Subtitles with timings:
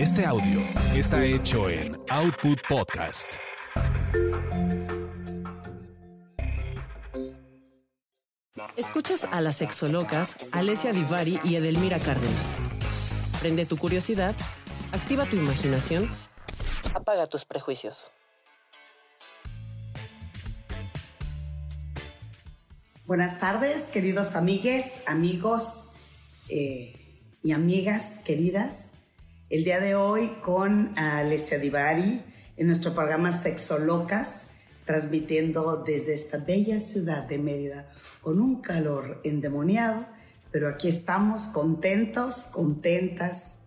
[0.00, 0.62] Este audio
[0.94, 3.34] está hecho en Output Podcast.
[8.78, 12.56] Escuchas a las sexolocas Alessia Divari y Edelmira Cárdenas.
[13.42, 14.34] Prende tu curiosidad,
[14.92, 16.08] activa tu imaginación,
[16.94, 18.10] apaga tus prejuicios.
[23.04, 25.90] Buenas tardes, queridos amigues, amigos
[26.48, 26.94] eh,
[27.42, 28.94] y amigas queridas.
[29.50, 32.22] El día de hoy con Alessia Divari
[32.56, 34.52] en nuestro programa Sexolocas,
[34.84, 37.90] transmitiendo desde esta bella ciudad de Mérida
[38.20, 40.06] con un calor endemoniado,
[40.52, 43.58] pero aquí estamos contentos, contentas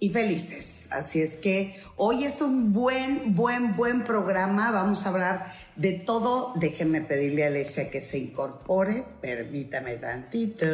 [0.00, 0.88] y felices.
[0.90, 4.72] Así es que hoy es un buen, buen, buen programa.
[4.72, 6.52] Vamos a hablar de todo.
[6.56, 9.04] Déjenme pedirle a Alessia que se incorpore.
[9.20, 10.66] Permítame tantito.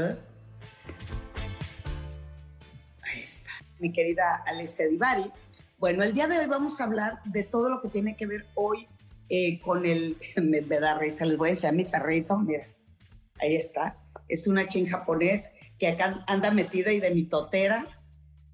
[3.79, 5.31] Mi querida Alessia Divari.
[5.79, 8.47] Bueno, el día de hoy vamos a hablar de todo lo que tiene que ver
[8.55, 8.89] hoy
[9.29, 10.17] eh, con el...
[10.37, 12.39] Me, me, da risa, les voy a enseñar mi perrito.
[12.39, 12.67] Mira,
[13.41, 13.97] ahí está.
[14.29, 17.87] Es una chin japonés que acá anda metida y de mi totera.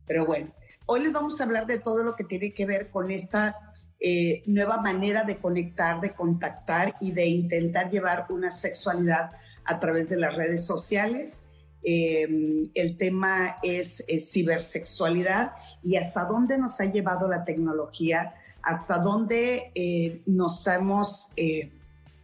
[0.06, 0.52] Pero bueno,
[0.86, 4.42] hoy les vamos a hablar de todo lo que tiene que ver con esta eh,
[4.46, 9.30] nueva manera de conectar, de contactar y de intentar llevar una sexualidad
[9.64, 11.44] a través de las redes sociales.
[11.84, 15.52] Eh, el tema es, cibersexualidad
[15.82, 21.30] y hasta dónde nos ha llevado la tecnología, hasta dónde eh, nos hemos...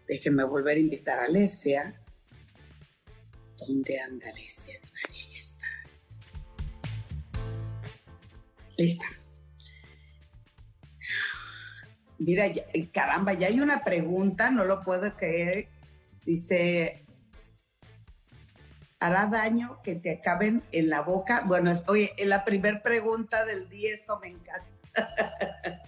[0.06, 2.00] déjenme volver a invitar a Alesia.
[3.58, 4.78] ¿Dónde anda Alesia?
[5.08, 5.66] Ahí está.
[8.78, 9.04] Lista.
[12.18, 15.68] Mira, ya, caramba, ya hay una pregunta, no lo puedo creer.
[16.24, 17.04] Dice,
[19.00, 21.42] ¿hará daño que te acaben en la boca?
[21.46, 24.66] Bueno, es, oye, la primera pregunta del día, eso me encanta.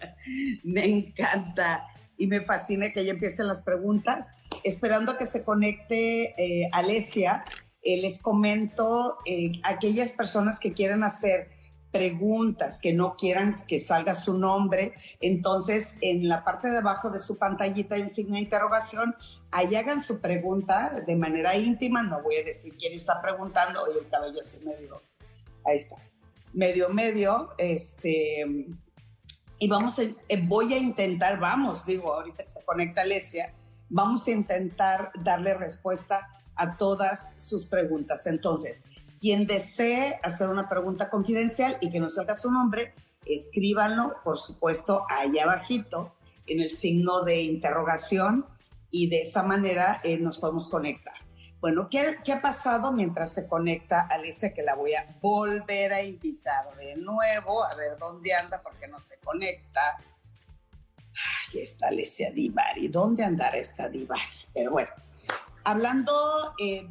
[0.64, 1.86] me encanta.
[2.16, 4.34] Y me fascina que ya empiecen las preguntas.
[4.62, 7.44] Esperando a que se conecte eh, Alesia,
[7.82, 11.48] eh, les comento eh, aquellas personas que quieran hacer
[11.90, 17.18] preguntas que no quieran que salga su nombre, entonces en la parte de abajo de
[17.18, 19.16] su pantallita hay un signo de interrogación,
[19.50, 23.98] ahí hagan su pregunta de manera íntima, no voy a decir quién está preguntando, oye,
[24.00, 25.02] el cabello así medio,
[25.64, 25.96] ahí está,
[26.52, 28.66] medio, medio, este,
[29.58, 30.02] y vamos, a,
[30.44, 33.52] voy a intentar, vamos, digo, ahorita que se conecta Alesia,
[33.88, 38.26] vamos a intentar darle respuesta a todas sus preguntas.
[38.26, 38.84] Entonces,
[39.18, 42.94] quien desee hacer una pregunta confidencial y que no salga su nombre,
[43.26, 46.14] escríbanlo, por supuesto, allá abajito
[46.46, 48.46] en el signo de interrogación
[48.90, 51.14] y de esa manera eh, nos podemos conectar.
[51.60, 54.54] Bueno, ¿qué, ¿qué, ha pasado mientras se conecta Alicia?
[54.54, 58.98] Que la voy a volver a invitar de nuevo, a ver dónde anda porque no
[58.98, 59.98] se conecta.
[61.52, 62.88] Ahí está Alicia Divari.
[62.88, 64.22] ¿Dónde andará esta Divari?
[64.54, 64.90] Pero bueno,
[65.64, 66.88] hablando eh,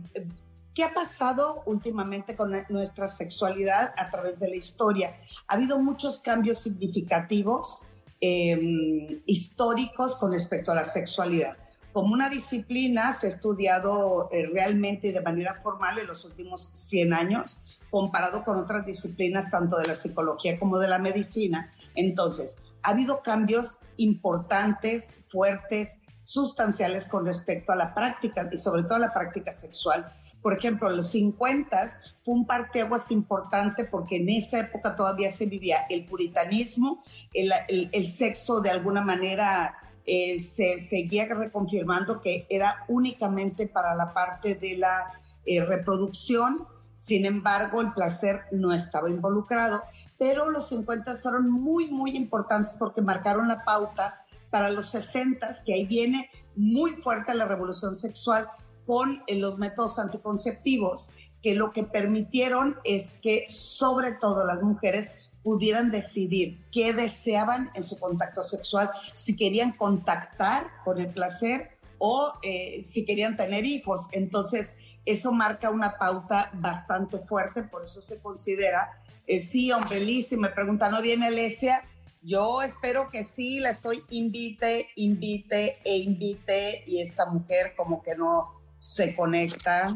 [0.80, 5.20] ¿Qué ha pasado últimamente con nuestra sexualidad a través de la historia?
[5.48, 7.84] Ha habido muchos cambios significativos
[8.22, 11.58] eh, históricos con respecto a la sexualidad.
[11.94, 17.14] Como una disciplina se ha estudiado eh, realmente de manera formal en los últimos 100
[17.14, 21.74] años, comparado con otras disciplinas tanto de la psicología como de la medicina.
[21.96, 28.96] Entonces, ha habido cambios importantes, fuertes, sustanciales con respecto a la práctica y sobre todo
[28.96, 31.86] a la práctica sexual por ejemplo, en los 50
[32.24, 38.62] fue un parteaguas importante porque en esa época todavía se vivía el puritanismo, el sexo
[38.62, 39.76] de alguna manera
[40.12, 46.66] eh, se seguía reconfirmando que era únicamente para la parte de la eh, reproducción,
[46.96, 49.84] sin embargo el placer no estaba involucrado,
[50.18, 55.75] pero los 50 fueron muy, muy importantes porque marcaron la pauta para los 60, que
[55.75, 58.50] ahí viene muy fuerte la revolución sexual,
[58.88, 61.12] con los métodos anticonceptivos,
[61.44, 67.84] que lo que permitieron es que sobre todo las mujeres pudieran decidir qué deseaban en
[67.84, 74.08] su contacto sexual, si querían contactar con el placer o eh, si querían tener hijos.
[74.12, 74.76] Entonces,
[75.06, 80.38] eso marca una pauta bastante fuerte, por eso se considera, eh, sí, hombre, Liz, si
[80.38, 81.84] me preguntan, ¿no viene Alesia?
[82.22, 88.16] Yo espero que sí, la estoy invite, invite e invite, y esta mujer como que
[88.16, 89.94] no, se conecta.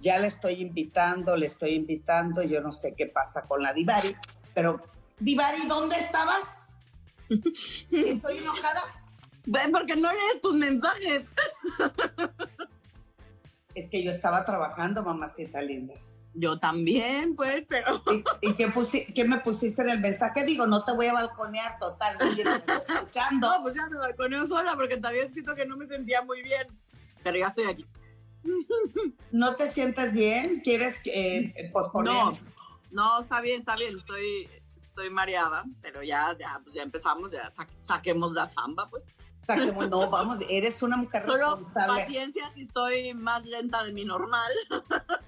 [0.00, 2.42] Ya le estoy invitando, le estoy invitando.
[2.42, 4.16] Yo no sé qué pasa con la Divari,
[4.54, 4.80] pero
[5.18, 6.42] Divari, ¿dónde estabas?
[7.28, 8.82] Estoy enojada.
[9.46, 11.22] Ven, porque no lees tus mensajes.
[13.74, 15.94] Es que yo estaba trabajando, mamacita linda.
[16.32, 18.04] Yo también, pues, pero...
[18.40, 20.44] ¿Y, qué, me pusiste en el mensaje?
[20.44, 23.50] Digo, no te voy a balconear total, no escuchando.
[23.50, 26.42] No, pues ya me balconeo sola porque te había escrito que no me sentía muy
[26.42, 26.68] bien,
[27.24, 27.86] pero ya estoy aquí.
[29.32, 30.60] ¿No te sientes bien?
[30.60, 32.12] ¿Quieres eh, posponer?
[32.12, 32.38] No,
[32.94, 34.48] no, está bien, está bien, estoy,
[34.82, 37.50] estoy mareada, pero ya, ya, pues ya empezamos, ya
[37.82, 39.04] saquemos la chamba, pues
[39.90, 44.50] no, vamos, eres una mujer Solo paciencia si estoy más lenta de mi normal.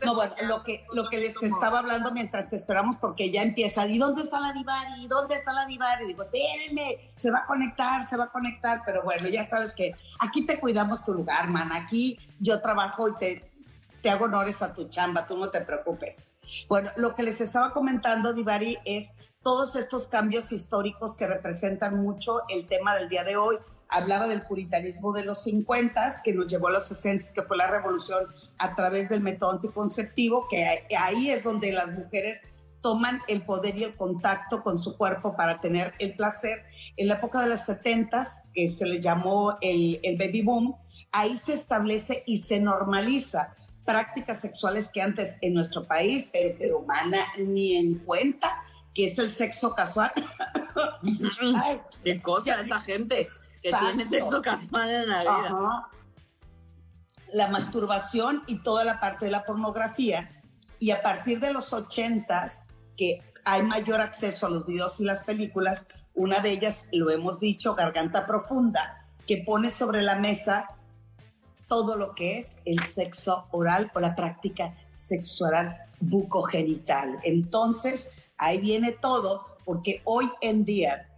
[0.05, 3.87] No, bueno, lo que, lo que les estaba hablando mientras te esperamos, porque ya empieza,
[3.87, 5.05] ¿y dónde está la Divari?
[5.05, 6.05] ¿Y dónde está la Divari?
[6.05, 9.73] Y digo, déjenme, se va a conectar, se va a conectar, pero bueno, ya sabes
[9.73, 13.51] que aquí te cuidamos tu lugar, man, aquí yo trabajo y te,
[14.03, 16.31] te hago honores a tu chamba, tú no te preocupes.
[16.69, 22.41] Bueno, lo que les estaba comentando, Divari, es todos estos cambios históricos que representan mucho
[22.49, 23.59] el tema del día de hoy
[23.89, 27.67] hablaba del puritanismo de los 50, que nos llevó a los 60, que fue la
[27.67, 28.27] revolución
[28.59, 30.67] a través del método anticonceptivo, que
[30.99, 32.43] ahí es donde las mujeres
[32.83, 36.65] toman el poder y el contacto con su cuerpo para tener el placer.
[36.97, 40.77] En la época de los 70, que se le llamó el, el baby boom,
[41.11, 43.55] ahí se establece y se normaliza
[43.87, 48.63] prácticas sexuales que antes en nuestro país, pero, pero humana, ni en cuenta,
[48.95, 50.13] que es el sexo casual.
[51.63, 53.27] Ay, ¿Qué cosa esa gente?
[53.63, 55.89] que tiene sexo casual en la vida.
[57.33, 60.31] La masturbación y toda la parte de la pornografía.
[60.79, 62.65] Y a partir de los ochentas,
[62.97, 67.41] que hay mayor acceso a los videos y las películas, una de ellas, lo hemos
[67.41, 70.69] dicho, Garganta Profunda, que pone sobre la mesa
[71.67, 77.19] todo lo que es el sexo oral o la práctica sexual bucogenital.
[77.25, 81.09] Entonces, ahí viene todo, porque hoy en día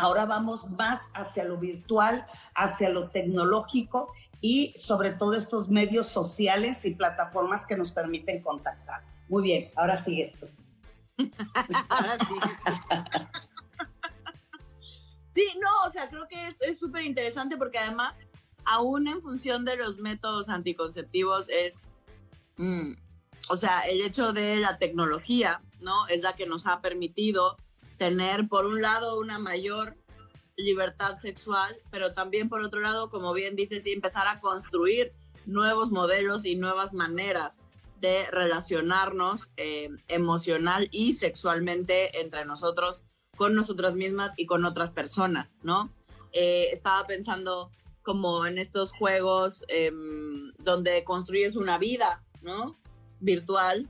[0.00, 4.10] Ahora vamos más hacia lo virtual, hacia lo tecnológico
[4.40, 9.02] y sobre todo estos medios sociales y plataformas que nos permiten contactar.
[9.28, 10.48] Muy bien, ahora sí esto.
[11.90, 12.34] ahora sí.
[15.34, 18.16] sí, no, o sea, creo que es súper interesante porque además,
[18.64, 21.82] aún en función de los métodos anticonceptivos, es,
[22.56, 22.92] mm,
[23.48, 26.06] o sea, el hecho de la tecnología, ¿no?
[26.08, 27.56] Es la que nos ha permitido
[27.98, 29.96] tener por un lado una mayor
[30.56, 35.12] libertad sexual, pero también por otro lado, como bien dices, empezar a construir
[35.46, 37.60] nuevos modelos y nuevas maneras
[38.00, 43.02] de relacionarnos eh, emocional y sexualmente entre nosotros,
[43.36, 45.92] con nosotras mismas y con otras personas, ¿no?
[46.32, 47.70] Eh, estaba pensando
[48.02, 52.78] como en estos juegos em, donde construyes una vida, ¿no?
[53.20, 53.88] Virtual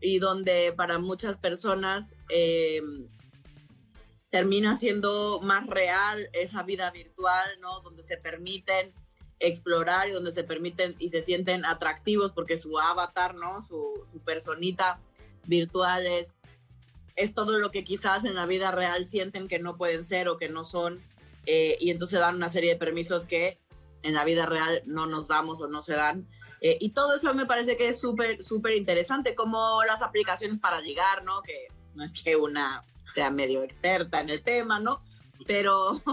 [0.00, 2.82] y donde para muchas personas eh,
[4.30, 7.80] termina siendo más real esa vida virtual, ¿no?
[7.80, 8.94] Donde se permiten
[9.40, 13.66] explorar y donde se permiten y se sienten atractivos porque su avatar, ¿no?
[13.66, 15.00] Su, su personita
[15.46, 16.36] virtual es,
[17.16, 20.38] es todo lo que quizás en la vida real sienten que no pueden ser o
[20.38, 21.00] que no son.
[21.46, 23.58] Eh, y entonces dan una serie de permisos que
[24.02, 26.26] en la vida real no nos damos o no se dan.
[26.60, 30.80] Eh, y todo eso me parece que es súper, súper interesante, como las aplicaciones para
[30.80, 31.42] llegar, ¿no?
[31.42, 35.02] Que no es que una sea medio experta en el tema, ¿no?
[35.46, 36.02] Pero...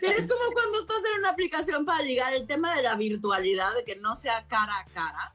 [0.00, 3.72] Pero es como cuando estás en una aplicación para ligar, el tema de la virtualidad,
[3.74, 5.32] de que no sea cara a cara,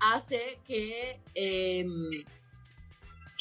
[0.00, 2.24] hace que em,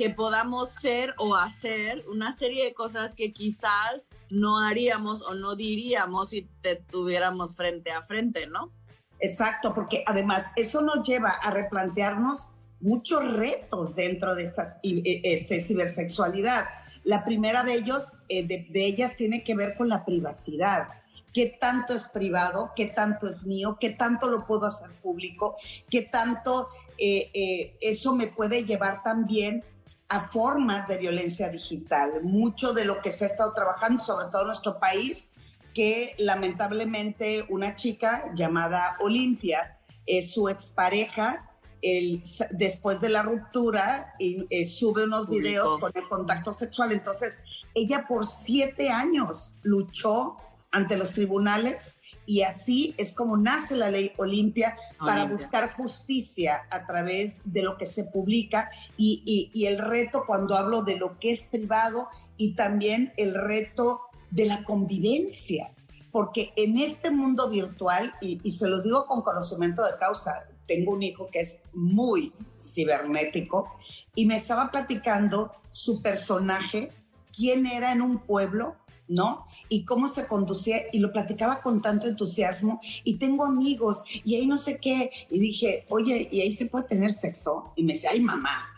[0.02, 5.56] que podamos ser o hacer una serie de cosas que quizás no haríamos o no
[5.56, 8.72] diríamos si te tuviéramos frente a frente, ¿no?
[9.20, 16.66] Exacto, porque además eso nos lleva a replantearnos muchos retos dentro de esta este, cibersexualidad.
[17.04, 20.88] La primera de ellos, eh, de, ellas, tiene que ver con la privacidad.
[21.32, 22.72] ¿Qué tanto es privado?
[22.76, 23.78] ¿Qué tanto es mío?
[23.80, 25.58] ¿Qué tanto lo puedo hacer público?
[25.92, 29.64] ¿Qué tanto eh, eh, eso me puede llevar también
[30.12, 32.22] a formas de violencia digital.
[32.22, 35.32] Mucho de lo que se ha estado trabajando, sobre todo en nuestro país,
[35.74, 41.50] que lamentablemente una chica llamada Olimpia, es su expareja,
[41.82, 46.92] el, después de la ruptura, y, eh, sube unos videos con el contacto sexual.
[46.92, 47.42] Entonces,
[47.74, 50.36] ella por siete años luchó
[50.72, 52.01] ante los tribunales
[52.32, 57.78] y así es como nace la ley Olimpia para buscar justicia a través de lo
[57.78, 62.08] que se publica y, el reto cuando hablo de lo que es privado
[62.38, 65.72] y también el reto de la convivencia.
[66.10, 70.94] Porque en este mundo virtual, y, y se los digo con conocimiento de causa, tengo
[70.94, 73.68] un hijo que es muy cibernético
[74.16, 76.94] y me estaba platicando su personaje,
[77.36, 78.78] quién era en un pueblo
[79.12, 79.46] ¿no?
[79.68, 84.48] Y cómo se conducía y lo platicaba con tanto entusiasmo y tengo amigos y ahí
[84.48, 85.12] no sé qué.
[85.30, 87.74] Y dije, oye, ¿y ahí se puede tener sexo?
[87.76, 88.70] Y me dice, ay, mamá,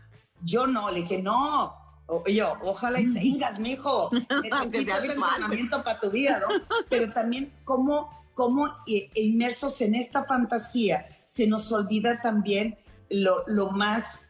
[0.43, 0.89] yo no.
[0.89, 1.75] Le dije, no,
[2.27, 4.09] yo, ojalá y tengas, mijo.
[4.43, 6.47] Necesitas entrenamiento para tu vida, ¿no?
[6.89, 8.67] Pero también cómo, cómo
[9.13, 12.77] inmersos en esta fantasía se nos olvida también
[13.09, 14.21] lo, lo, más,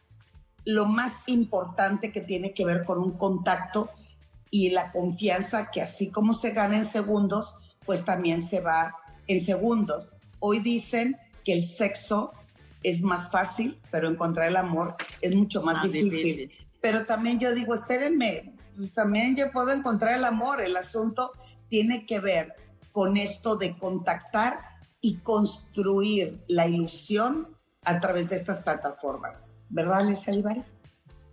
[0.66, 3.88] lo más importante que tiene que ver con un contacto
[4.54, 8.94] y la confianza que así como se gana en segundos, pues también se va
[9.26, 10.12] en segundos.
[10.38, 12.30] Hoy dicen que el sexo
[12.84, 16.52] es más fácil, pero encontrar el amor es mucho más, difícil.
[16.80, 20.60] Pero también yo digo, espérenme, pues también yo puedo encontrar el amor.
[20.60, 21.32] El asunto
[21.66, 22.54] tiene que ver
[22.92, 24.60] con esto de contactar
[25.00, 27.48] y construir la ilusión
[27.82, 29.62] a través de estas plataformas.
[29.68, 30.62] ¿Verdad, Alicia Olivari?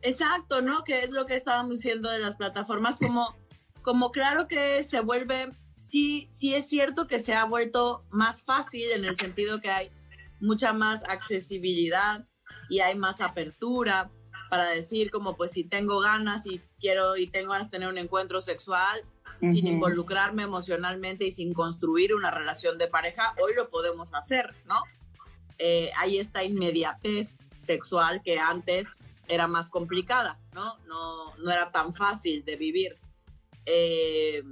[0.02, 0.84] Exacto, ¿no?
[0.84, 3.36] Que es lo que estábamos diciendo de las plataformas, como,
[3.82, 8.92] como claro que se vuelve, sí, sí es cierto que se ha vuelto más fácil
[8.92, 9.92] en el sentido que hay
[10.40, 12.26] mucha más accesibilidad
[12.70, 14.10] y hay más apertura
[14.50, 17.98] para decir como pues si tengo ganas y quiero y tengo ganas de tener un
[17.98, 19.04] encuentro sexual
[19.40, 24.76] sin involucrarme emocionalmente y sin construir una relación de pareja, hoy lo podemos hacer, ¿no?
[25.58, 28.88] Eh, hay esta inmediatez sexual que antes
[29.32, 30.78] era más complicada, ¿no?
[30.88, 33.00] No, no era tan fácil de vivir.
[33.66, 34.44] Eh,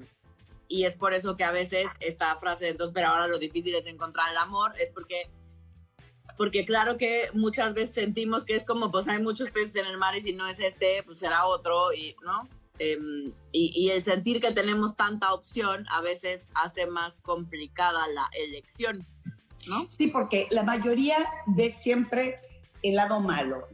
[0.69, 3.75] y es por eso que a veces esta frase de entonces, pero ahora lo difícil
[3.75, 5.29] es encontrar el amor, es porque,
[6.37, 9.97] porque claro que muchas veces sentimos que es como, pues hay muchos peces en el
[9.97, 12.47] mar y si no es este, pues será otro, y, ¿no?
[12.77, 18.29] Em, y, y, el sentir que tenemos tanta opción a veces hace más complicada la
[18.31, 19.05] elección,
[19.67, 19.89] ¿no?
[19.89, 21.17] Sí, porque la mayoría
[21.47, 22.39] ve siempre
[22.81, 23.67] el lado malo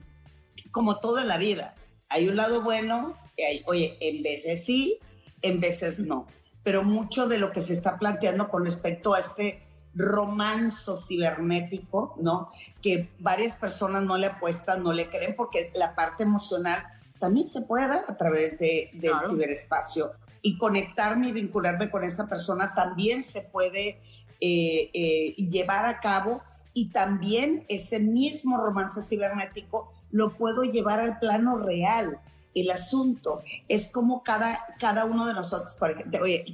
[0.76, 1.74] como todo en la vida.
[2.10, 5.00] Hay un lado bueno, y hay, oye, en veces sí,
[5.42, 6.28] en veces no.
[6.64, 9.64] Pero mucho de lo que se está planteando con respecto a este
[9.94, 12.50] romanzo cibernético, ¿no?
[12.82, 16.84] Que varias personas no le apuestan, no le creen, porque la parte emocional
[17.22, 20.12] también se puede dar a través de, del ciberespacio.
[20.42, 24.02] Y conectarme y vincularme con esa persona también se puede
[24.42, 26.42] eh, eh, llevar a cabo.
[26.74, 32.22] Y también ese mismo romance cibernético lo puedo llevar al plano real.
[32.54, 36.46] El asunto es como cada, cada uno de nosotros, por ejemplo, oye,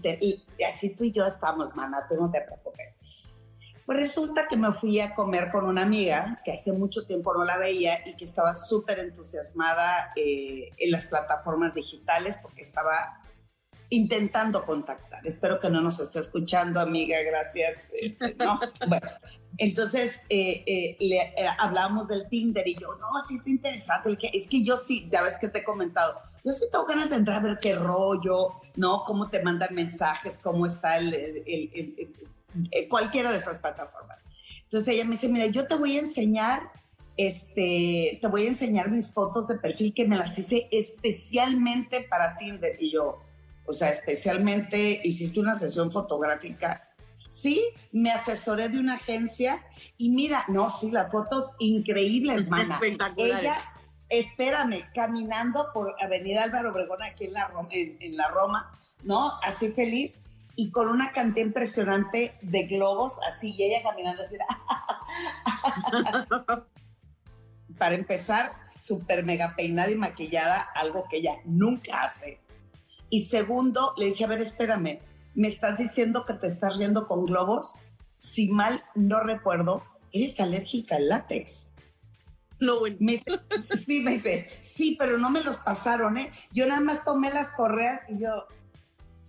[0.67, 3.27] así tú y yo estamos, mana, tú no te preocupes.
[3.85, 7.45] Pues resulta que me fui a comer con una amiga que hace mucho tiempo no
[7.45, 13.21] la veía y que estaba súper entusiasmada eh, en las plataformas digitales porque estaba
[13.89, 15.27] intentando contactar.
[15.27, 17.89] Espero que no nos esté escuchando, amiga, gracias.
[17.93, 19.09] Este, no, bueno,
[19.57, 24.17] entonces eh, eh, le eh, hablamos del Tinder y yo, no, sí está interesante.
[24.33, 27.17] Es que yo sí, ya ves que te he comentado, yo sí tengo ganas de
[27.17, 29.03] entrar a ver qué rollo, ¿no?
[29.05, 31.43] Cómo te mandan mensajes, cómo está el,
[32.89, 34.19] cualquiera de esas plataformas.
[34.63, 36.71] Entonces ella me dice, mira, yo te voy a enseñar,
[37.17, 42.37] este, te voy a enseñar mis fotos de perfil que me las hice especialmente para
[42.37, 42.77] Tinder.
[42.81, 43.19] Y yo,
[43.65, 46.90] o sea, especialmente hiciste una sesión fotográfica
[47.31, 49.63] Sí, me asesoré de una agencia
[49.97, 52.77] y mira, no, sí, las fotos increíbles, mana.
[53.15, 53.73] Ella,
[54.09, 59.31] espérame, caminando por Avenida Álvaro Obregón aquí en la, Roma, en, la Roma, ¿no?
[59.43, 60.23] Así feliz
[60.57, 64.35] y con una cantidad impresionante de globos, así, y ella caminando así.
[67.77, 72.41] Para empezar, súper mega peinada y maquillada, algo que ella nunca hace.
[73.09, 74.99] Y segundo, le dije, a ver, espérame,
[75.33, 77.75] me estás diciendo que te estás riendo con globos.
[78.17, 81.73] Si mal no recuerdo, eres alérgica al látex.
[82.59, 82.97] No, bueno.
[83.85, 86.31] sí, me dice, sí, pero no me los pasaron, ¿eh?
[86.51, 88.45] Yo nada más tomé las correas y yo,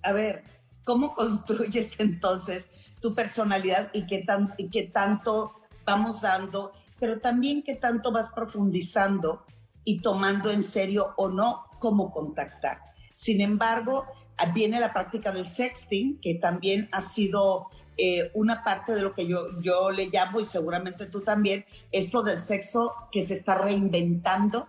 [0.03, 0.45] a ver,
[0.85, 2.69] ¿cómo construyes entonces
[3.01, 5.55] tu personalidad y qué, tan, y qué tanto
[5.87, 9.45] vamos dando, pero también qué tanto vas profundizando
[9.83, 12.83] y tomando en serio o no cómo contactar?
[13.15, 14.07] Sin embargo,
[14.47, 19.27] viene la práctica del sexting, que también ha sido eh, una parte de lo que
[19.27, 24.69] yo, yo le llamo, y seguramente tú también, esto del sexo que se está reinventando,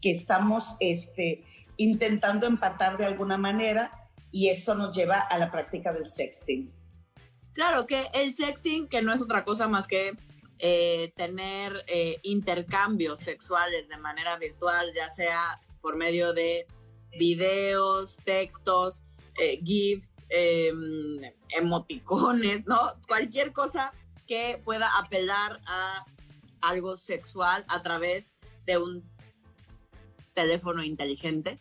[0.00, 1.44] que estamos este,
[1.76, 6.72] intentando empatar de alguna manera, y eso nos lleva a la práctica del sexting.
[7.52, 10.12] Claro, que el sexting, que no es otra cosa más que
[10.58, 16.66] eh, tener eh, intercambios sexuales de manera virtual, ya sea por medio de
[17.18, 19.02] videos, textos,
[19.38, 21.20] eh, GIFs, em,
[21.56, 22.78] emoticones, ¿no?
[23.06, 23.92] Cualquier cosa
[24.26, 26.04] que pueda apelar a
[26.60, 28.32] algo sexual a través
[28.66, 29.10] de un
[30.34, 31.60] teléfono inteligente.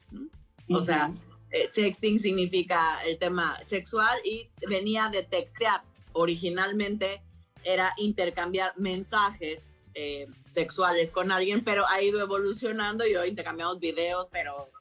[0.69, 1.13] O sea,
[1.51, 5.83] eh, sexting significa el tema sexual y venía de textear.
[6.13, 7.21] Originalmente
[7.63, 14.29] era intercambiar mensajes eh, sexuales con alguien, pero ha ido evolucionando y hoy intercambiamos videos,
[14.31, 14.71] pero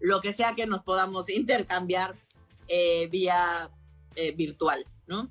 [0.00, 2.14] lo que sea que nos podamos intercambiar
[2.68, 3.70] eh, vía
[4.36, 5.28] virtual, ¿no?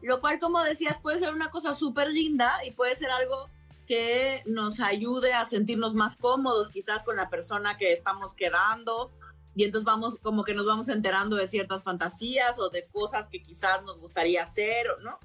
[0.00, 3.48] Lo cual, como decías, puede ser una cosa súper linda y puede ser algo
[3.86, 9.10] que nos ayude a sentirnos más cómodos quizás con la persona que estamos quedando
[9.54, 13.42] y entonces vamos como que nos vamos enterando de ciertas fantasías o de cosas que
[13.42, 15.18] quizás nos gustaría hacer, ¿no?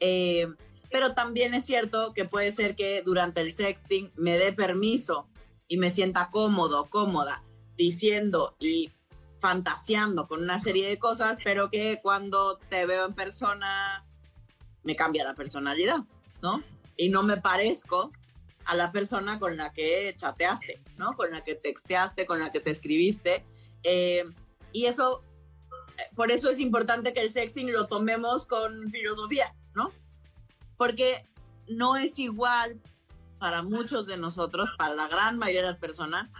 [0.00, 0.48] Eh,
[0.90, 5.28] pero también es cierto que puede ser que durante el sexting me dé permiso
[5.66, 7.42] y me sienta cómodo, cómoda,
[7.78, 8.90] diciendo y
[9.38, 14.04] fantaseando con una serie de cosas, pero que cuando te veo en persona
[14.82, 16.00] me cambia la personalidad,
[16.42, 16.62] ¿no?
[16.96, 18.12] Y no me parezco
[18.64, 21.12] a la persona con la que chateaste, ¿no?
[21.12, 23.44] Con la que texteaste, con la que te escribiste.
[23.84, 24.24] Eh,
[24.72, 25.22] y eso,
[25.96, 29.92] eh, por eso es importante que el sexting lo tomemos con filosofía, ¿no?
[30.76, 31.26] Porque
[31.68, 32.80] no es igual
[33.38, 36.32] para muchos de nosotros, para la gran mayoría de las personas,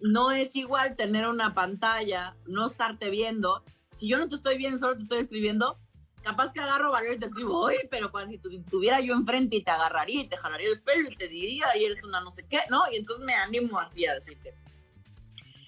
[0.00, 3.64] no es igual tener una pantalla, no estarte viendo.
[3.94, 5.78] Si yo no te estoy viendo, solo te estoy escribiendo,
[6.22, 9.62] capaz que agarro valor y te escribo, oye, pero cuando si tuviera yo enfrente y
[9.62, 12.46] te agarraría y te jalaría el pelo y te diría, y eres una no sé
[12.48, 12.82] qué, ¿no?
[12.92, 14.54] Y entonces me animo así a decirte.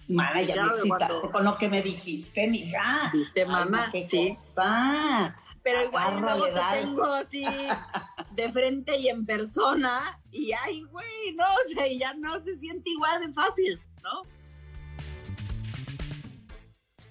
[0.08, 3.10] Mana, ya me excitaste con lo que me dijiste, mija.
[3.12, 4.28] Viste, mamá, sí.
[5.62, 7.44] Pero igual luego te tengo así
[8.32, 12.90] de frente y en persona y ay, güey, no, o sea, ya no se siente
[12.90, 14.22] igual de fácil, ¿no?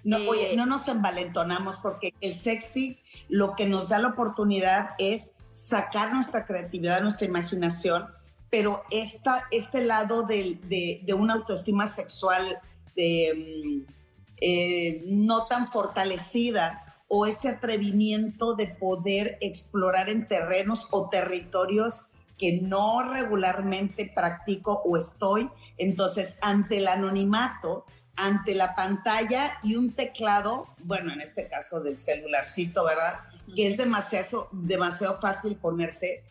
[0.03, 4.91] No, oye, eh, no nos envalentonamos porque el sexting lo que nos da la oportunidad
[4.98, 8.08] es sacar nuestra creatividad, nuestra imaginación,
[8.50, 10.58] pero esta, este lado de,
[11.03, 12.60] de, una autoestima sexual
[12.96, 13.93] de, mm,
[14.41, 22.05] eh, no tan fortalecida o ese atrevimiento de poder explorar en terrenos o territorios
[22.39, 25.50] que no regularmente practico o estoy.
[25.77, 31.99] Entonces, ante el anonimato, ante la pantalla y un teclado, bueno, en este caso del
[31.99, 33.19] celularcito, ¿verdad?
[33.56, 36.23] Que es demasiado, demasiado fácil ponerte,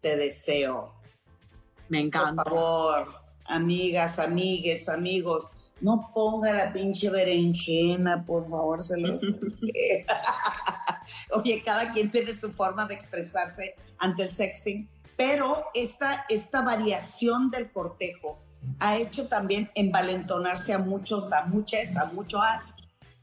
[0.00, 0.94] te deseo.
[1.88, 2.42] Me encanta.
[2.42, 5.50] Por favor, amigas, amigues, amigos,
[5.82, 9.22] no ponga la pinche berenjena, por favor, se los...
[11.30, 14.88] Oye, cada quien tiene su forma de expresarse ante el sexting,
[15.24, 18.42] pero esta, esta variación del cortejo,
[18.80, 22.40] ha hecho también envalentonarse a muchos, a muchas, a muchos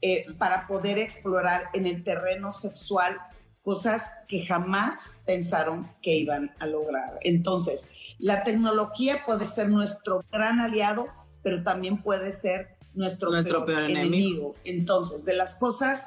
[0.00, 3.18] eh, para poder explorar en el terreno sexual
[3.62, 7.18] cosas que jamás pensaron que iban a lograr.
[7.20, 11.06] Entonces, la tecnología puede ser nuestro gran aliado,
[11.42, 14.54] pero también puede ser nuestro, peor, enemigo.
[14.64, 16.06] Entonces, de las cosas,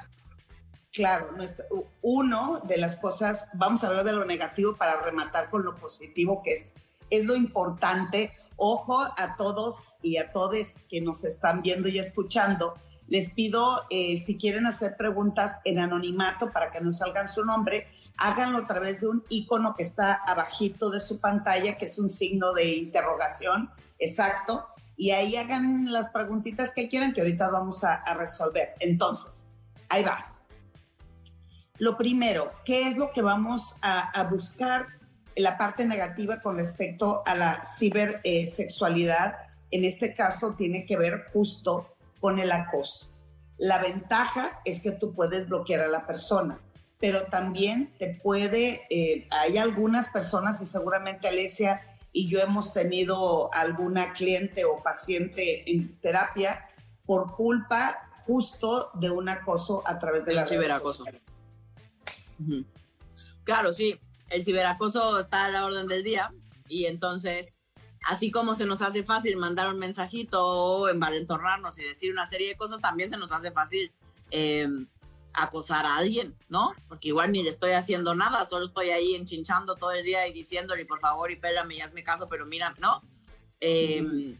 [0.94, 1.66] claro, nuestro,
[2.00, 6.40] uno de las cosas, vamos a hablar de lo negativo para rematar con lo positivo,
[6.42, 6.74] que es,
[7.10, 12.74] es lo importante Ojo a todos y a todos que nos están viendo y escuchando.
[13.08, 17.88] Les pido, eh, si quieren hacer preguntas en anonimato para que no salgan su nombre,
[18.16, 22.08] háganlo a través de un icono que está abajito de su pantalla, que es un
[22.08, 28.02] signo de interrogación, exacto, y ahí hagan las preguntitas que quieran que ahorita vamos a,
[28.14, 28.74] resolver.
[28.78, 29.48] Entonces,
[29.88, 30.33] ahí va.
[31.78, 34.86] Lo primero, ¿qué es lo que vamos a buscar
[35.36, 39.36] la parte negativa con respecto a la cibersexualidad,
[39.70, 43.10] en este caso tiene que ver justo con el acoso.
[43.58, 46.60] La ventaja es que tú puedes bloquear a la persona,
[47.00, 51.82] pero también te puede, eh, hay algunas personas y seguramente Alesia
[52.12, 56.66] y yo hemos tenido alguna cliente o paciente en terapia
[57.06, 61.04] por culpa justo de un acoso a través de la ciberacoso.
[63.44, 63.98] Claro, sí
[64.30, 66.32] el ciberacoso está a la orden del día
[66.68, 67.52] y entonces,
[68.08, 72.48] así como se nos hace fácil mandar un mensajito o envalentonarnos y decir una serie
[72.48, 73.92] de cosas, también se nos hace fácil
[74.30, 74.88] em,
[75.32, 76.74] acosar a alguien, ¿no?
[76.88, 80.32] Porque igual ni le estoy haciendo nada, solo estoy ahí enchinchando todo el día y
[80.32, 83.02] diciéndole, por favor, y pélame y hazme caso, pero mira, ¿no?
[83.60, 84.38] Em,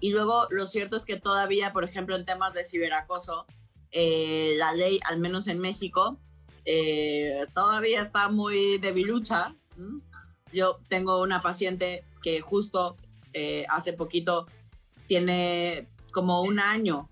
[0.00, 3.46] y luego lo cierto es que todavía, por ejemplo, en temas de ciberacoso,
[3.90, 6.20] eh, la ley, al menos en México,
[6.64, 9.54] eh, todavía está muy debilucha.
[10.52, 12.96] Yo tengo una paciente que justo
[13.32, 14.46] eh, hace poquito
[15.06, 17.10] tiene como un año,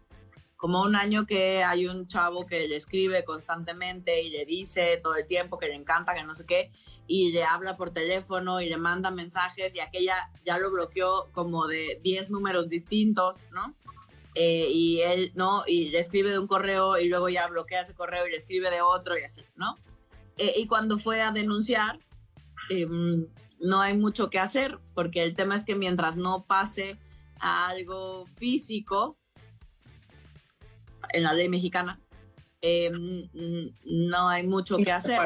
[0.57, 5.17] como un año que hay un chavo que le escribe constantemente y le dice todo
[5.17, 6.71] el tiempo que le encanta, que no sé qué,
[7.09, 11.67] y le habla por teléfono y le manda mensajes y aquella ya lo bloqueó como
[11.67, 13.75] de 10 números distintos, ¿no?
[14.35, 15.65] Eh, y él, ¿no?
[15.67, 18.71] Y le escribe de un correo y luego ya bloquea ese correo y le escribe
[18.71, 19.77] de otro y así, ¿no?
[20.39, 21.99] Eh, y cuando fue a denunciar,
[22.71, 23.27] em,
[23.61, 26.99] no hay mucho que hacer, porque el tema es que mientras no pase
[27.39, 29.19] a algo físico,
[31.11, 32.01] en la ley mexicana,
[32.63, 33.29] em,
[33.85, 35.19] no hay mucho que hacer.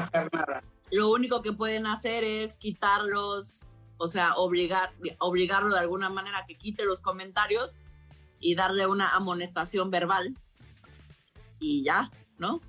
[0.90, 3.62] Lo único que pueden hacer es quitarlos,
[3.98, 7.76] o sea, obligar, obligarlo de alguna manera a que quite los comentarios
[8.40, 10.36] y darle una amonestación verbal
[11.58, 12.60] y ya, ¿no?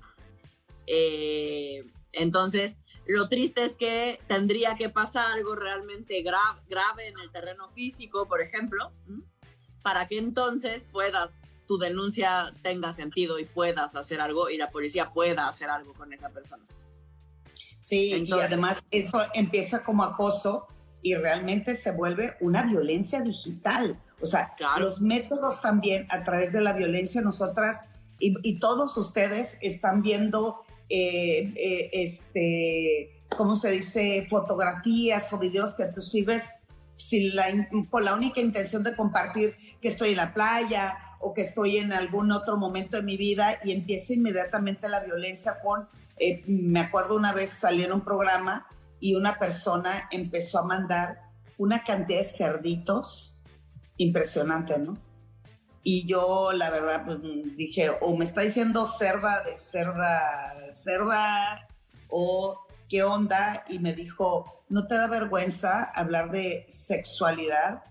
[0.86, 2.76] Eh, entonces,
[3.06, 8.40] lo triste es que tendría que pasar algo realmente grave en el terreno físico, por
[8.40, 8.92] ejemplo,
[9.82, 15.10] para que entonces puedas, tu denuncia tenga sentido y puedas hacer algo y la policía
[15.12, 16.64] pueda hacer algo con esa persona.
[17.78, 20.66] Sí, y además eso empieza como acoso
[21.02, 24.02] y realmente se vuelve una violencia digital.
[24.20, 27.86] O sea, los métodos también a través de la violencia, nosotras
[28.18, 34.26] y, todos ustedes están viendo, eh, eh, este, ¿cómo se dice?
[34.28, 36.58] Fotografías o videos que tú subes
[36.96, 37.46] sin la,
[37.90, 41.92] con la única intención de compartir que estoy en la playa o que estoy en
[41.92, 47.16] algún otro momento de mi vida y empieza inmediatamente la violencia con, eh, me acuerdo
[47.16, 48.66] una vez salí en un programa
[48.98, 51.22] y una persona empezó a mandar
[51.56, 53.37] una cantidad de cerditos
[53.98, 54.96] impresionante, ¿no?
[55.82, 57.18] Y yo, la verdad, pues
[57.56, 61.68] dije, o me está diciendo cerda de cerda, cerda,
[62.08, 67.82] o qué onda, y me dijo, ¿no te da vergüenza hablar de sexualidad?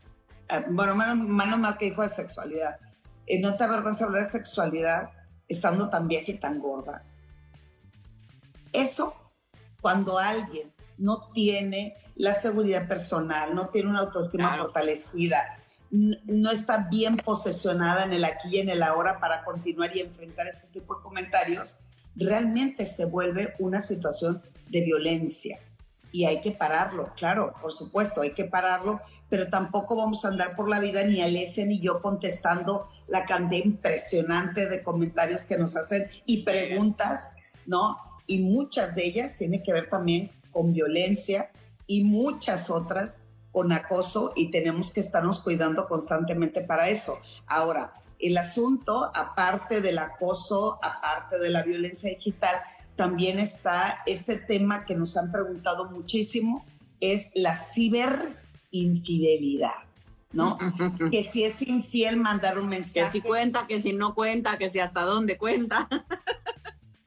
[0.49, 2.79] Ah, bueno, menos, mal que dijo de sexualidad.
[3.25, 5.09] Eh, ¿No te da vergüenza hablar de sexualidad
[5.47, 7.03] estando tan vieja y tan gorda?
[8.73, 9.15] Eso,
[9.81, 15.56] cuando alguien no tiene la seguridad personal, no tiene una autoestima fortalecida,
[15.91, 20.47] no está bien posesionada en el aquí y en el ahora para continuar y enfrentar
[20.47, 21.77] ese tipo de comentarios,
[22.15, 25.59] realmente se vuelve una situación de violencia.
[26.11, 30.55] Y hay que pararlo, claro, por supuesto, hay que pararlo, pero tampoco vamos a andar
[30.55, 35.75] por la vida ni Alesia ni yo contestando la cantidad impresionante de comentarios que nos
[35.75, 37.97] hacen y preguntas, ¿no?
[38.25, 41.51] Y muchas de ellas tienen que ver también con violencia
[41.87, 43.21] y muchas otras
[43.57, 47.17] con acoso y tenemos que estarnos cuidando constantemente para eso.
[47.47, 52.57] Ahora, el asunto, aparte del acoso, aparte de la violencia digital,
[52.95, 56.67] también está este tema que nos han preguntado muchísimo,
[56.99, 59.87] es la ciberinfidelidad.
[60.33, 60.59] ¿no?
[61.11, 63.07] que si es infiel mandar un mensaje.
[63.07, 65.89] Que si cuenta, que si no cuenta, que si hasta dónde cuenta.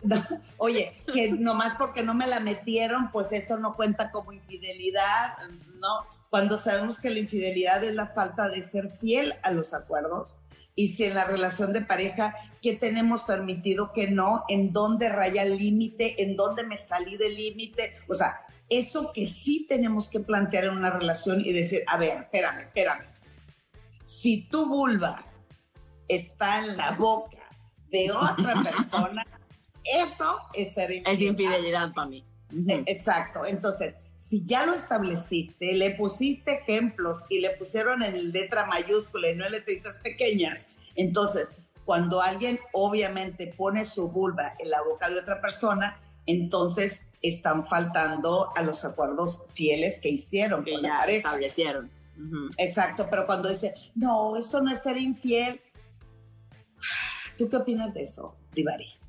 [0.59, 5.35] Oye, que nomás porque no me la metieron, pues eso no cuenta como infidelidad,
[5.79, 6.19] ¿no?
[6.31, 10.41] Cuando sabemos que la infidelidad es la falta de ser fiel a los acuerdos
[10.77, 14.45] y si en la relación de pareja, ¿qué tenemos permitido que no?
[14.49, 16.23] ¿En dónde raya el límite?
[16.23, 17.97] ¿En dónde me salí del límite?
[18.09, 22.19] O sea, eso que sí tenemos que plantear en una relación y decir, a ver,
[22.19, 23.05] espérame, espérame.
[24.05, 25.27] Si tu vulva
[26.07, 27.39] está en la boca
[27.91, 29.27] de otra persona,
[29.83, 31.13] eso es ser infidelidad.
[31.13, 32.25] Es infidelidad para mí.
[32.87, 33.45] Exacto.
[33.45, 39.35] Entonces, si ya lo estableciste, le pusiste ejemplos y le pusieron en letra mayúscula y
[39.35, 41.57] no en letritas pequeñas, entonces,
[41.87, 48.53] cuando alguien obviamente pone su vulva en la boca de otra persona, entonces están faltando
[48.55, 51.91] a los acuerdos fieles que hicieron que ya establecieron.
[52.59, 55.63] Exacto, pero cuando dice, no, esto no es ser infiel,
[57.39, 59.00] ¿tú qué opinas de eso, Divari?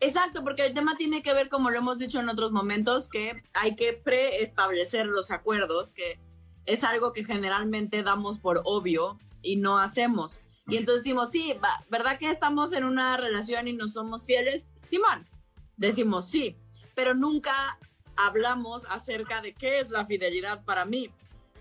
[0.00, 3.42] Exacto, porque el tema tiene que ver, como lo hemos dicho en otros momentos, que
[3.52, 6.18] hay que preestablecer los acuerdos, que
[6.64, 10.40] es algo que generalmente damos por obvio y no hacemos.
[10.66, 11.54] Y entonces decimos, sí,
[11.90, 14.68] ¿verdad que estamos en una relación y no somos fieles?
[14.76, 15.28] Simón,
[15.76, 16.56] decimos sí,
[16.94, 17.78] pero nunca
[18.16, 21.10] hablamos acerca de qué es la fidelidad para mí,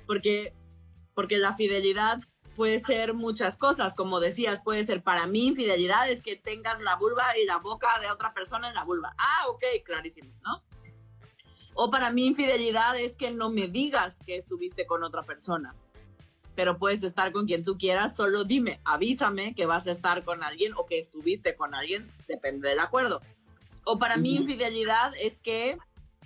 [0.05, 0.53] porque,
[1.13, 2.19] porque la fidelidad
[2.59, 6.97] puede ser muchas cosas, como decías, puede ser para mí infidelidad es que tengas la
[6.97, 9.15] vulva y la boca de otra persona en la vulva.
[9.17, 10.61] Ah, ok, clarísimo, ¿no?
[11.73, 15.73] O para mí infidelidad es que no me digas que estuviste con otra persona,
[16.53, 20.43] pero puedes estar con quien tú quieras, solo dime, avísame que vas a estar con
[20.43, 23.21] alguien o que estuviste con alguien, depende del acuerdo.
[23.85, 25.77] O para mí infidelidad es que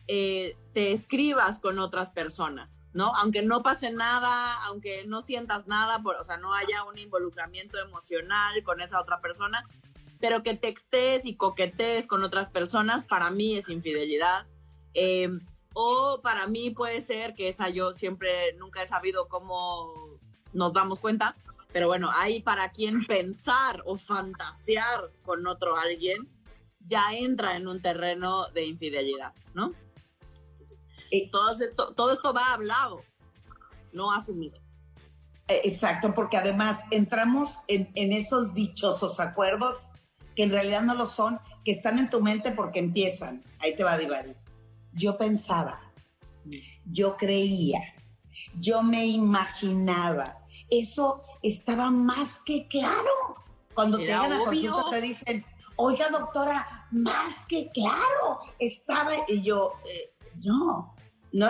[0.07, 3.15] eh, te escribas con otras personas, ¿no?
[3.15, 7.79] Aunque no pase nada, aunque no sientas nada, por, o sea, no haya un involucramiento
[7.79, 9.67] emocional con esa otra persona,
[10.19, 14.45] pero que textes y coquetees con otras personas, para mí es infidelidad.
[14.93, 15.29] Eh,
[15.73, 19.89] o para mí puede ser que esa yo siempre nunca he sabido cómo
[20.53, 21.35] nos damos cuenta,
[21.71, 26.29] Pero bueno, hay para quien pensar o fantasear con otro alguien,
[26.79, 29.73] ya entra en un terreno de infidelidad, ¿no?
[31.31, 33.03] Todo, esto, todo esto va hablado,
[33.93, 34.57] no asumido.
[35.47, 39.89] Eh, exacto, porque además entramos en, en, esos dichosos acuerdos
[40.35, 43.43] que en realidad no lo son, que están en tu mente porque empiezan.
[43.59, 44.35] Ahí te va, Divari.
[44.93, 45.81] Yo pensaba,
[46.85, 47.81] yo creía,
[48.59, 50.39] yo me imaginaba.
[50.69, 53.35] Eso estaba más que claro.
[53.73, 55.45] Cuando te a consulta te dicen,
[55.75, 60.92] oiga doctora, más que claro, estaba, y yo, eh, no,
[61.33, 61.49] no,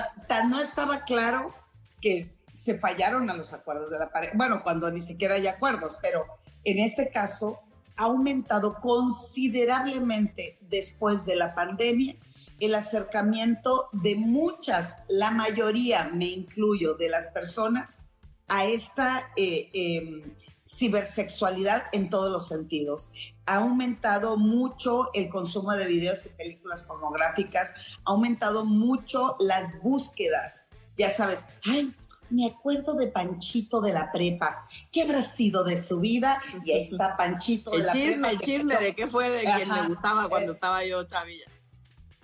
[0.49, 1.53] no estaba claro
[2.01, 4.33] que se fallaron a los acuerdos de la pareja.
[4.35, 6.25] Bueno, cuando ni siquiera hay acuerdos, pero
[6.63, 7.59] en este caso
[7.95, 12.15] ha aumentado considerablemente después de la pandemia
[12.59, 18.03] el acercamiento de muchas, la mayoría, me incluyo, de las personas
[18.47, 20.21] a esta eh, em,
[20.67, 23.11] cibersexualidad en todos los sentidos.
[23.45, 30.69] Ha aumentado mucho el consumo de videos y películas pornográficas, ha aumentado mucho las búsquedas.
[30.97, 31.93] Ya sabes, ay,
[32.29, 34.65] me acuerdo de Panchito de la prepa.
[34.91, 36.41] ¿Qué habrá sido de su vida?
[36.63, 38.29] Y ahí está Panchito de la prepa.
[38.29, 41.45] El chisme de qué fue de quien me gustaba cuando eh, estaba yo chavilla.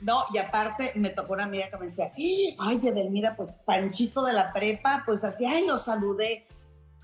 [0.02, 4.34] No, y aparte me tocó una amiga que me decía, ay, Edelmira, pues Panchito de
[4.34, 6.47] la prepa, pues así, ay, lo saludé.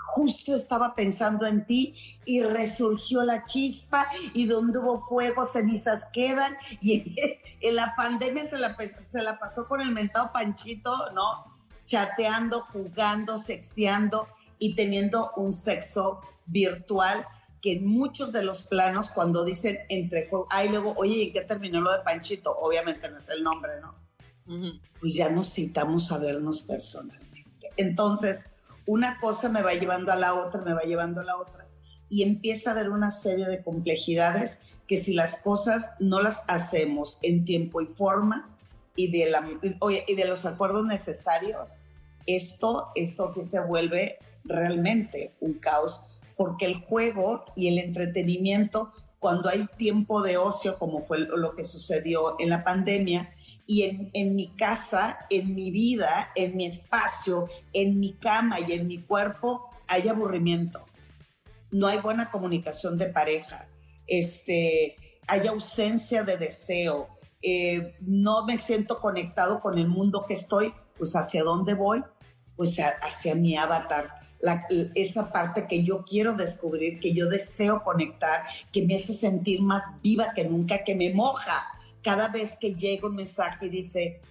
[0.05, 6.55] Justo estaba pensando en ti y resurgió la chispa y donde hubo fuego, cenizas quedan.
[6.81, 7.15] Y
[7.61, 11.55] en, la pandemia se la, se la pasó con el mentado Panchito, ¿no?
[11.85, 14.27] chateando, jugando, sexteando
[14.59, 17.25] y teniendo un sexo virtual
[17.61, 21.81] que en muchos de los planos cuando dicen entre ay luego, oye, ¿y qué terminó
[21.81, 22.55] lo de Panchito?
[22.59, 23.95] Obviamente no es el nombre, ¿no?
[24.99, 27.45] Pues ya nos citamos a vernos personalmente.
[27.77, 28.49] Entonces,
[28.85, 31.67] una cosa me va llevando a la otra, me va llevando a la otra,
[32.09, 37.19] y empieza a haber una serie de complejidades que si las cosas no las hacemos
[37.23, 38.49] en tiempo y forma,
[38.95, 39.45] y de, la,
[40.07, 41.79] y de los acuerdos necesarios,
[42.27, 46.05] esto, esto sí se vuelve realmente un caos,
[46.37, 51.63] porque el juego y el entretenimiento, cuando hay tiempo de ocio, como fue lo que
[51.63, 53.34] sucedió en la pandemia,
[53.67, 58.73] y en, en, mi casa, en mi vida, en mi espacio, en mi cama y
[58.73, 60.85] en mi cuerpo, hay aburrimiento.
[61.71, 63.67] No hay buena comunicación de pareja.
[64.07, 64.95] Este,
[65.27, 67.09] hay ausencia de deseo.
[67.41, 72.03] Eh, no me siento conectado con el mundo que estoy, pues hacia dónde voy,
[72.55, 74.09] pues hacia mi avatar.
[74.95, 79.83] esa parte que yo quiero descubrir, que yo deseo conectar, que me hace sentir más
[80.01, 81.67] viva que nunca, que me moja
[82.05, 84.21] cada vez que llega un mensaje y dice,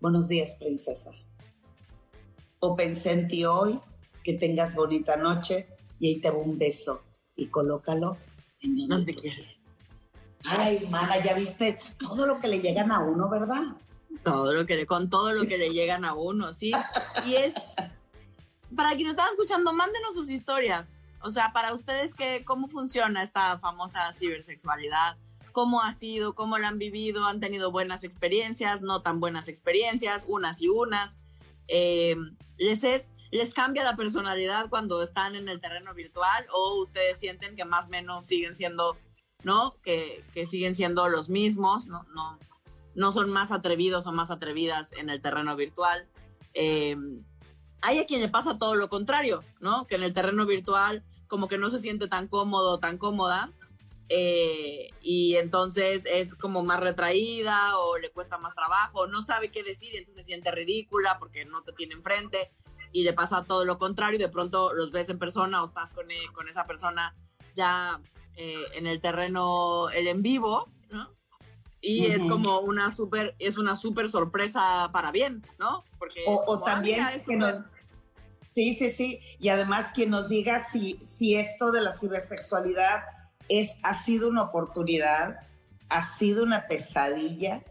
[0.00, 1.12] buenos días, princesa.
[2.58, 3.78] O pensé en ti hoy,
[4.24, 5.68] que tengas bonita noche
[6.00, 7.00] y ahí te va un beso
[7.36, 8.16] y colócalo
[8.60, 9.46] en donde, quieras.
[10.46, 13.76] Ay, mana, ya viste todo lo que le llegan a uno, ¿verdad?
[14.24, 16.72] Todo lo que con todo lo que le llegan a uno, sí.
[17.24, 17.54] Y es,
[18.74, 20.92] para quienes están escuchando, mándenos sus historias.
[21.20, 25.16] O sea, para ustedes, ¿qué, ¿cómo funciona esta famosa cibersexualidad?
[25.52, 26.34] ¿Cómo ha sido?
[26.34, 27.24] ¿Cómo la han vivido?
[27.24, 28.80] ¿Han tenido buenas experiencias?
[28.80, 30.24] ¿No tan buenas experiencias?
[30.26, 31.20] Unas y unas.
[31.68, 32.16] Eh,
[32.58, 36.46] ¿les, es, ¿Les cambia la personalidad cuando están en el terreno virtual?
[36.52, 38.96] ¿O ustedes sienten que más o menos siguen siendo
[39.44, 39.76] ¿no?
[39.82, 42.04] Que, siguen siendo los mismos, ¿no?
[42.14, 42.38] No,
[42.94, 46.06] no son más atrevidos o más atrevidas en el terreno virtual.
[46.54, 46.96] Eh,
[47.80, 49.86] hay a quien le pasa todo lo contrario, ¿no?
[49.86, 53.50] Que en el terreno virtual como que no se siente tan cómodo, tan cómoda,
[54.14, 59.62] eh, y entonces es como más retraída o le cuesta más trabajo, no sabe qué
[59.62, 62.52] decir y entonces se siente ridícula porque no te tiene enfrente
[62.92, 65.94] y le pasa todo lo contrario y de pronto los ves en persona o estás
[65.94, 67.16] con, e, con esa persona
[67.54, 68.02] ya
[68.36, 71.08] eh, en el terreno, el en vivo, ¿no?
[71.80, 75.84] Y es como una súper, es una súper sorpresa para bien, ¿no?
[75.98, 77.60] Porque o, ah, también que nos...
[78.54, 79.20] Sí, sí, sí.
[79.38, 83.04] Y además quien nos diga si, si esto de la cibersexualidad
[83.60, 85.40] es, ha sido una oportunidad,
[85.88, 87.62] ha sido una pesadilla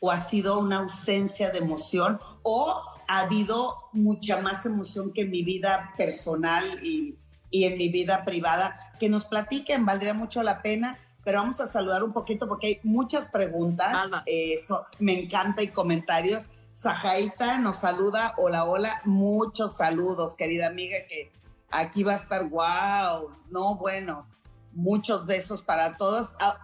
[0.00, 5.30] o ha sido una ausencia de emoción o ha habido mucha más emoción que en
[5.30, 7.16] mi vida personal y,
[7.50, 11.66] y en mi vida privada, que nos platiquen, valdría mucho la pena, pero vamos a
[11.66, 14.56] saludar un poquito porque hay muchas preguntas, eh,
[14.98, 16.50] me encanta y comentarios.
[16.72, 21.30] Sajaita nos saluda, hola, hola, muchos saludos, querida amiga, que
[21.70, 24.26] aquí va a estar, wow, no, bueno,
[24.74, 26.32] muchos besos para todos.
[26.40, 26.58] Ah,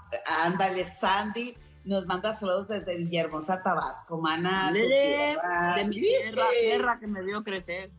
[0.44, 4.72] ándale, Sandy, nos manda saludos desde Villahermosa, Tabasco, mana.
[4.72, 7.90] de mi tierra, tierra que me vio crecer.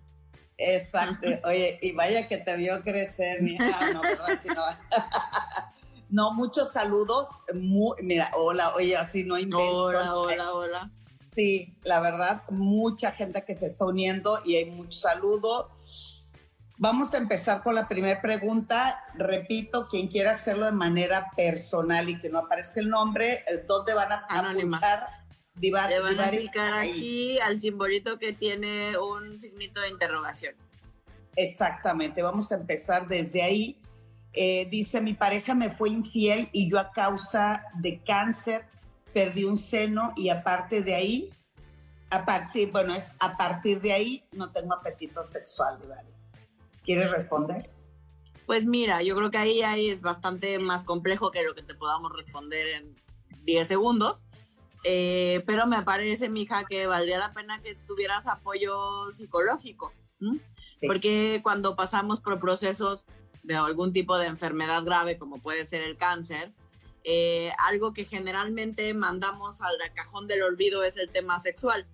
[0.58, 1.28] Exacto.
[1.46, 3.94] Oye, y vaya que te vio crecer, mi hija.
[3.94, 4.28] No, ¿verdad?
[4.56, 4.64] no.
[6.10, 7.28] no, muchos saludos.
[8.04, 9.58] mira, hola, oye, así no invento.
[9.60, 10.92] Hola, hola, hola.
[11.36, 15.72] Sí, la verdad, mucha gente que se está uniendo y hay mucho saludo.
[16.82, 19.04] Vamos a empezar con la primera pregunta.
[19.14, 23.94] Repito, quien quiera hacerlo de manera personal y que no aparezca el nombre, eh, ¿dónde
[23.94, 25.06] van a apuntar?
[25.62, 30.56] Le van a clicar aquí al simbolito que tiene un signito de interrogación.
[31.36, 33.80] Exactamente, vamos a empezar desde ahí.
[34.34, 38.66] Eh, dice, mi pareja me fue infiel y yo a causa de cáncer
[39.14, 41.30] perdí un seno y aparte de ahí,
[42.10, 46.21] a partir, bueno, es a partir de ahí no tengo apetito sexual, Divari.
[46.84, 47.70] ¿Quieres responder?
[48.46, 51.76] Pues mira, yo creo que ahí, ahí es bastante más complejo que lo que te
[51.76, 52.96] podamos responder en
[53.44, 54.26] 10 segundos.
[54.84, 59.94] Eh, pero me parece, mija, que valdría la pena que tuvieras apoyo psicológico,
[60.88, 63.06] porque cuando pasamos por procesos
[63.44, 66.52] de algún tipo de enfermedad grave, como puede ser el cáncer,
[67.04, 71.88] eh, algo que generalmente mandamos al cajón del olvido es el tema sexual,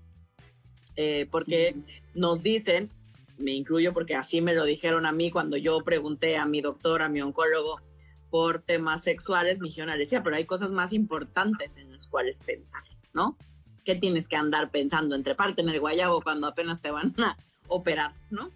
[0.95, 1.75] eh, porque
[2.13, 2.89] nos dicen,
[3.37, 7.01] me incluyo porque así me lo dijeron a mí cuando yo pregunté a mi doctor,
[7.01, 7.81] a mi oncólogo,
[8.29, 12.83] por temas sexuales, mi le decía, pero hay cosas más importantes en las cuales pensar,
[13.13, 13.37] ¿no?
[13.85, 17.37] ¿Qué tienes que andar pensando entre parte en el guayabo cuando apenas te van a
[17.67, 18.51] operar, ¿no?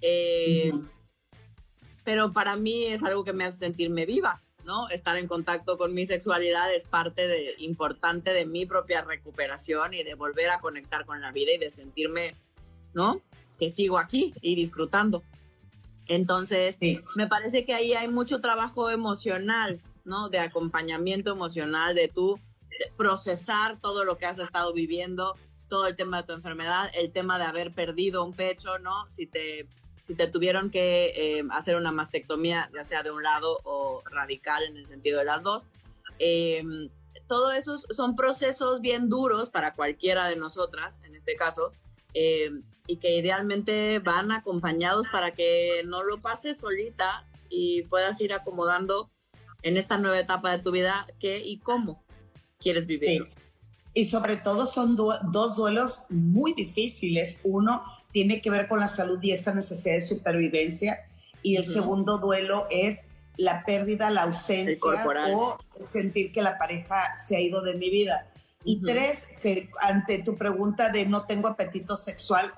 [0.00, 0.72] Eh,
[2.02, 4.88] pero para mí es algo que me hace sentirme viva, ¿no?
[4.88, 10.02] Estar en contacto con mi sexualidad es parte de, importante de mi propia recuperación y
[10.02, 12.36] de volver a conectar con la vida y de sentirme,
[12.94, 13.20] ¿no?
[13.60, 15.22] Que sigo aquí y disfrutando.
[16.08, 16.76] Entonces,
[17.14, 20.28] me parece que ahí hay mucho trabajo emocional, ¿no?
[20.28, 22.40] De acompañamiento emocional, de tú
[22.96, 25.36] procesar todo lo que has estado viviendo,
[25.68, 29.08] todo el tema de tu enfermedad, el tema de haber perdido un pecho, ¿no?
[29.08, 29.68] Si te,
[30.00, 34.64] si te tuvieron que eh, hacer una mastectomía, ya sea de un lado o radical
[34.64, 35.68] en el sentido de las dos.
[36.18, 36.64] Eh,
[37.28, 41.72] todo eso son procesos bien duros para cualquiera de nosotras, en este caso,
[42.14, 42.50] eh,
[42.90, 49.08] y que idealmente van acompañados para que no lo pases solita y puedas ir acomodando
[49.62, 52.02] en esta nueva etapa de tu vida qué y cómo
[52.58, 53.28] quieres vivir.
[53.94, 57.40] Y sobre todo son dos duelos muy difíciles.
[57.44, 61.06] Uno tiene que ver con la salud y esta necesidad de supervivencia.
[61.42, 67.36] Y el segundo duelo es la pérdida, la ausencia o sentir que la pareja se
[67.36, 68.26] ha ido de mi vida.
[68.64, 72.52] Y tres, que ante tu pregunta de no tengo apetito sexual,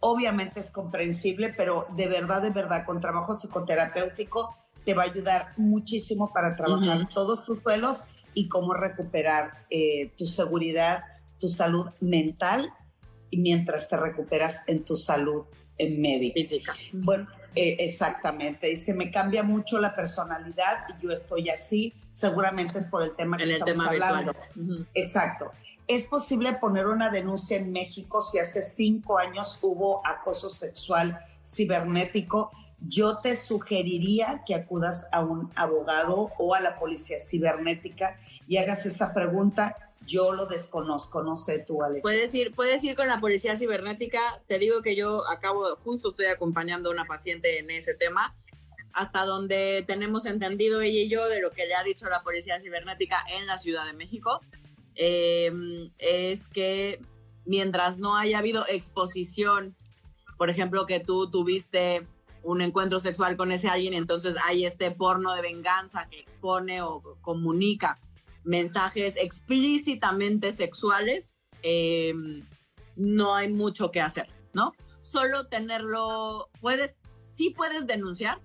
[0.00, 5.52] obviamente es comprensible, pero de verdad, de verdad, con trabajo psicoterapéutico te va a ayudar
[5.56, 8.04] muchísimo para trabajar todos tus duelos
[8.34, 11.00] y cómo recuperar eh, tu seguridad,
[11.40, 12.70] tu salud mental
[13.30, 15.46] y mientras te recuperas en tu salud
[15.78, 16.34] en médica.
[16.34, 16.74] Física.
[16.92, 18.68] Bueno, eh, exactamente.
[18.68, 21.94] Dice, me cambia mucho la personalidad y yo estoy así.
[22.12, 24.34] Seguramente es por el tema que estamos hablando.
[24.94, 25.50] Exacto.
[25.88, 32.50] ¿Es posible poner una denuncia en México si hace cinco años hubo acoso sexual cibernético?
[32.80, 38.16] Yo te sugeriría que acudas a un abogado o a la policía cibernética
[38.48, 39.76] y hagas esa pregunta.
[40.04, 42.02] Yo lo desconozco, no sé tú, Alex.
[42.02, 44.20] Puedes ir, puedes ir con la policía cibernética.
[44.48, 48.34] Te digo que yo acabo, justo estoy acompañando a una paciente en ese tema
[48.92, 52.60] hasta donde tenemos entendido ella y yo de lo que le ha dicho la policía
[52.60, 54.40] cibernética en la Ciudad de México.
[54.96, 57.00] Em, es que
[57.44, 59.76] mientras no haya habido exposición,
[60.38, 62.06] por ejemplo, que tú tuviste
[62.42, 67.02] un encuentro sexual con ese alguien, entonces hay este porno de venganza que expone o
[67.20, 67.98] comunica
[68.44, 72.46] mensajes explícitamente sexuales, em,
[72.94, 74.72] no hay mucho que hacer, ¿no?
[75.02, 78.40] Solo tenerlo, puedes, sí puedes denunciar,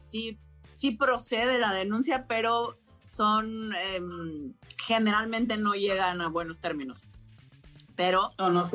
[0.00, 0.38] sí,
[0.74, 2.76] sí procede la denuncia, pero
[3.16, 4.54] son em,
[4.86, 7.00] generalmente no llegan a buenos términos.
[7.96, 8.28] Pero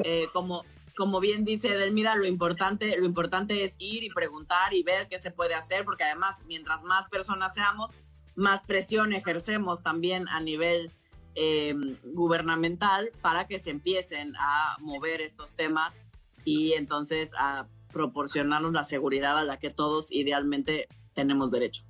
[0.04, 0.66] eh, como,
[0.98, 5.20] como bien dice Delmira, lo importante, lo importante es ir y preguntar y ver qué
[5.20, 7.92] se puede hacer, porque además, mientras más personas seamos,
[8.36, 10.92] más presión ejercemos también a nivel
[11.36, 15.96] em, gubernamental para que se empiecen a mover estos temas
[16.44, 21.84] y entonces a proporcionarnos la seguridad a la que todos idealmente tenemos derecho.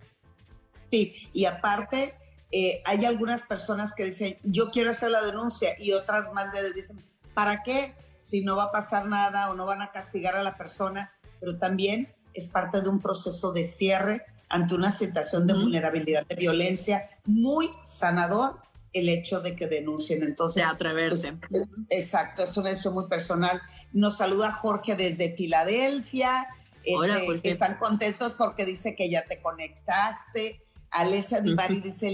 [0.91, 2.15] Sí, y aparte,
[2.51, 6.73] eh, hay algunas personas que dicen, yo quiero hacer la denuncia y otras más le
[6.73, 7.95] dicen, ¿para qué?
[8.17, 11.57] Si no va a pasar nada o no van a castigar a la persona, pero
[11.57, 17.09] también es parte de un proceso de cierre ante una situación de vulnerabilidad, de violencia
[17.25, 18.57] muy sanador
[18.93, 20.23] el hecho de que denuncien.
[20.23, 21.33] Entonces, de atreverse.
[21.49, 23.61] Pues, exacto, es un hecho muy personal.
[23.93, 26.47] Nos saluda Jorge desde Filadelfia.
[26.83, 30.61] Este, están contentos porque dice que ya te conectaste.
[30.91, 32.07] Alessia Divari dice,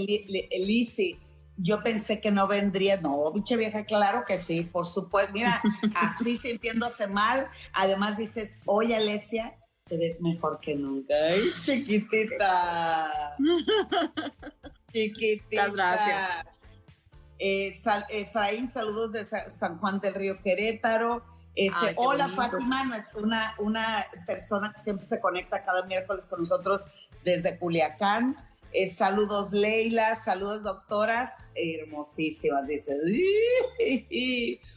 [0.50, 1.18] Elise,
[1.56, 3.00] yo pensé que no vendría.
[3.00, 5.32] No, biche vieja, claro que sí, por supuesto.
[5.32, 5.60] Mira,
[5.94, 7.48] así sintiéndose mal.
[7.72, 11.14] Además dices, oye, Alesia, te ves mejor que nunca.
[11.14, 13.36] Ay, chiquitita.
[14.92, 15.68] chiquitita.
[15.68, 16.46] gracias.
[17.40, 17.74] Eh,
[18.10, 21.24] Efraín, saludos de San Juan del Río Querétaro.
[21.54, 22.84] Este, hola Fátima,
[23.16, 26.86] una, una persona que siempre se conecta cada miércoles con nosotros
[27.24, 28.36] desde Culiacán.
[28.72, 32.96] Eh, saludos Leila, saludos doctoras, hermosísimas, dice.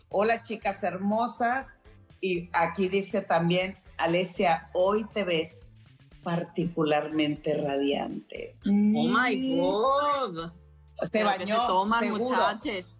[0.09, 1.77] Hola chicas hermosas.
[2.21, 5.71] Y aquí dice también, Alesia, hoy te ves
[6.23, 8.55] particularmente radiante.
[8.65, 9.59] Oh my mm.
[9.59, 10.51] God.
[11.11, 11.61] Se bañó.
[11.61, 12.99] Se toman, muchachos.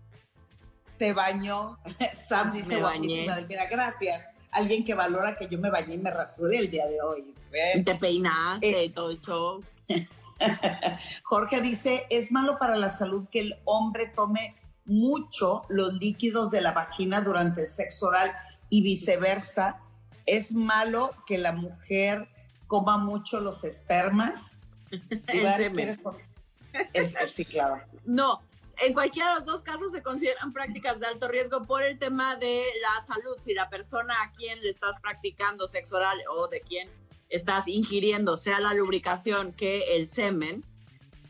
[0.98, 1.78] Se bañó.
[2.28, 3.38] Sam dice guapísima.
[3.48, 4.28] Mira, gracias.
[4.52, 7.34] Alguien que valora que yo me bañé y me rasuré el día de hoy.
[7.86, 9.64] Te peinaste, eh, todo el show.
[11.24, 16.62] Jorge dice, es malo para la salud que el hombre tome mucho los líquidos de
[16.62, 18.34] la vagina durante el sexo oral
[18.70, 19.80] y viceversa.
[20.26, 22.28] Es malo que la mujer
[22.68, 24.60] coma mucho los espermas.
[27.28, 27.82] sí, claro.
[28.04, 28.42] No,
[28.80, 32.36] en cualquiera de los dos casos se consideran prácticas de alto riesgo por el tema
[32.36, 33.38] de la salud.
[33.40, 36.90] Si la persona a quien le estás practicando sexo oral o de quien
[37.32, 40.64] estás ingiriendo, sea la lubricación que el semen,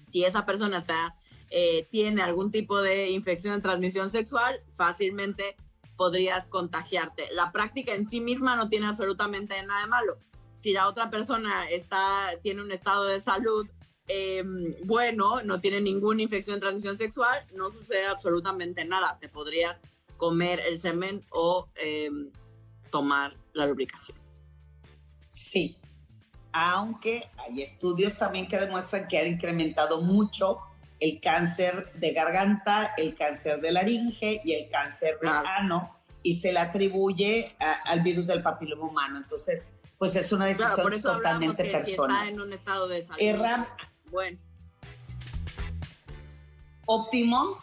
[0.04, 1.16] si esa persona está,
[1.50, 5.56] eh, tiene algún tipo de infección de transmisión sexual, fácilmente
[5.96, 7.30] podrías contagiarte.
[7.34, 10.18] La práctica en sí misma no tiene absolutamente nada de malo.
[10.58, 13.68] Si la otra persona está, tiene un estado de salud
[14.08, 19.18] em, bueno, no tiene ninguna infección de transmisión sexual, no sucede absolutamente nada.
[19.22, 19.82] Te podrías
[20.18, 22.30] comer el semen o em,
[22.90, 24.18] tomar la lubricación.
[25.30, 25.78] Sí,
[26.54, 30.60] aunque hay estudios también que demuestran que ha incrementado mucho
[31.00, 36.52] el cáncer de garganta, el cáncer de laringe y el cáncer de ano, y se
[36.54, 39.18] le atribuye al virus del papiloma humano.
[39.18, 42.30] Entonces, pues es una decisión totalmente personal.
[42.30, 43.66] en un estado de salud.
[44.10, 44.38] bueno.
[46.86, 47.58] Óptimo,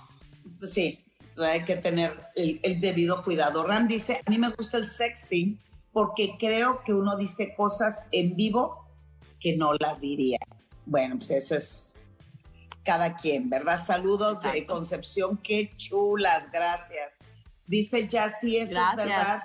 [0.62, 1.05] sí,
[1.36, 3.64] hay que tener el, el, debido cuidado.
[3.64, 5.61] Ram dice, a mí me gusta el sexting
[5.99, 8.87] porque creo que uno dice cosas en vivo
[9.41, 10.39] que no las diría.
[10.87, 11.97] Bueno, pues eso es
[12.85, 13.85] cada quien, ¿verdad?
[13.85, 17.19] Saludos de Concepción, qué chulas, gracias.
[17.67, 19.43] Dice ya sí, eso es verdad.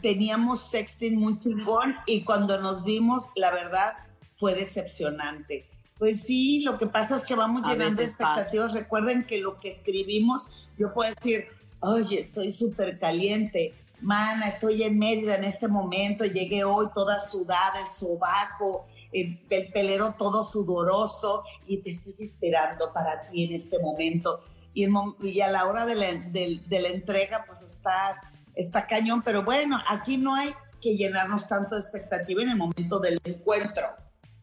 [0.00, 3.94] Teníamos sexting muy chingón y cuando nos vimos, la verdad,
[4.36, 5.66] fue decepcionante.
[5.98, 8.72] Pues sí, lo que pasa es que vamos llenando expectativas.
[8.72, 11.48] Recuerden que lo que escribimos, yo puedo decir,
[11.80, 17.80] oye, estoy súper caliente, mana, estoy en Mérida en este momento, llegué hoy toda sudada,
[17.80, 19.38] el sobaco, el,
[19.72, 24.40] pelero todo sudoroso y te estoy esperando para ti en este momento.
[24.74, 28.20] Y, a la hora de la, de, la, entrega, pues está,
[28.54, 33.00] está cañón, pero bueno, aquí no hay que llenarnos tanto de expectativa en el momento
[33.00, 33.88] del encuentro.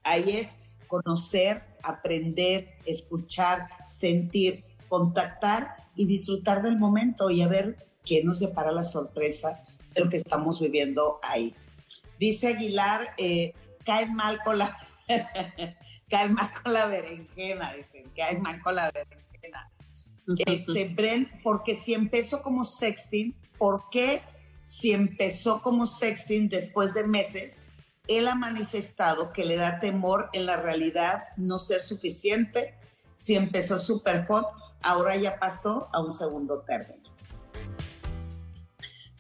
[0.03, 8.23] Ahí es conocer, aprender, escuchar, sentir, contactar y disfrutar del momento y a ver qué
[8.23, 9.61] nos depara la sorpresa
[9.93, 11.55] de lo que estamos viviendo ahí.
[12.19, 13.53] Dice Aguilar, eh,
[13.83, 14.77] caen mal con la
[16.09, 19.71] caen mal con la berenjena, dicen, caen mal con la berenjena.
[20.45, 24.23] Este, Bren, porque si empezó como sexting, ¿por qué
[24.63, 27.65] si empezó como sexting después de meses,
[28.07, 32.75] él ha manifestado que le da temor en la realidad no ser suficiente?
[33.11, 34.47] Si empezó super hot,
[34.81, 37.09] ahora ya pasó a un segundo término.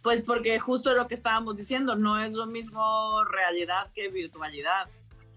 [0.05, 4.87] Pues porque justo lo que estábamos diciendo, no es lo mismo realidad que virtualidad.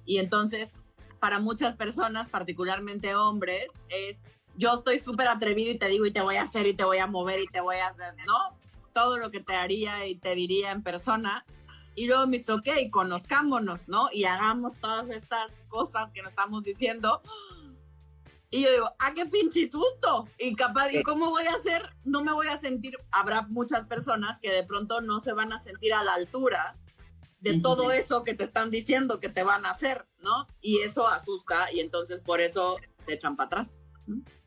[0.04, 0.74] Y entonces,
[1.20, 4.20] para muchas personas, particularmente hombres, es
[4.58, 6.98] yo estoy súper atrevido y te digo y te voy a hacer y te voy
[6.98, 8.58] a mover y te voy a hacer, ¿no?
[8.92, 11.46] Todo lo que te haría y te diría en persona.
[11.94, 14.10] Y luego me dice, ok, conozcámonos, ¿no?
[14.12, 17.22] Y hagamos todas estas cosas que nos estamos diciendo
[18.50, 20.26] y yo digo, ¡ah, qué pinche susto!
[20.38, 21.82] Y capaz, ¿y cómo voy a hacer?
[22.04, 25.58] No me voy a sentir, habrá muchas personas que de pronto no se van a
[25.58, 26.76] sentir a la altura
[27.40, 30.48] de todo eso que te están diciendo que te van a hacer, ¿no?
[30.60, 33.78] Y eso asusta y entonces por eso te echan para atrás.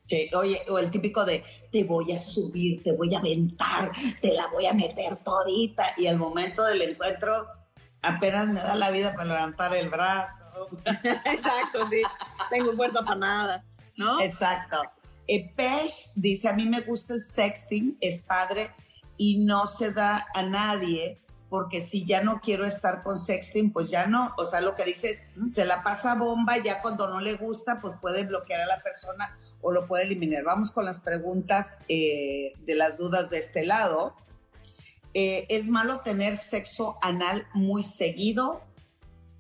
[0.08, 3.92] Sí, oye, o el típico de te voy a subir, te voy a aventar,
[4.22, 7.48] te la voy a meter todita y al momento del encuentro
[8.02, 10.46] apenas me da la vida para levantar el brazo.
[11.26, 12.02] Exacto, sí,
[12.50, 13.66] tengo fuerza para nada.
[14.02, 14.22] ¿No?
[14.22, 14.82] Exacto.
[15.28, 18.72] Eh, Pesh dice, a mí me gusta el sexting, es padre
[19.18, 21.22] y no se da a nadie
[21.52, 24.34] porque si ya no quiero estar con sexting, pues ya no.
[24.38, 27.94] O sea, lo que dices, se la pasa bomba, ya cuando no le gusta, pues
[28.00, 30.44] puede bloquear a la persona o lo puede eliminar.
[30.44, 34.16] Vamos con las preguntas eh, de las dudas de este lado.
[35.14, 38.62] Eh, ¿Es malo tener sexo anal muy seguido?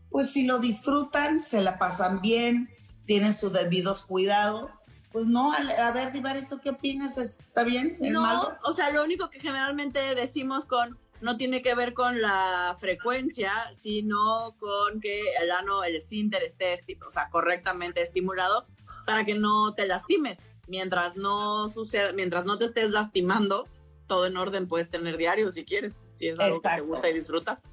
[0.09, 2.70] Pues si lo disfrutan, se la pasan bien,
[3.05, 4.71] tienen sus debidos cuidados.
[5.11, 7.17] Pues no, a, ver, Divari, ¿tú qué opinas?
[7.17, 7.97] ¿Está bien?
[7.99, 8.57] ¿Es no, malo?
[8.63, 13.53] o sea, lo único que generalmente decimos con no tiene que ver con la frecuencia,
[13.75, 18.65] sino con que el ano, el esfínter esté, o sea, correctamente estimulado
[19.05, 20.39] para que no te lastimes.
[20.67, 23.67] Mientras no suceda, mientras no te estés lastimando,
[24.07, 27.13] todo en orden, puedes tener diario si quieres, si es algo que te gusta y
[27.13, 27.63] disfrutas.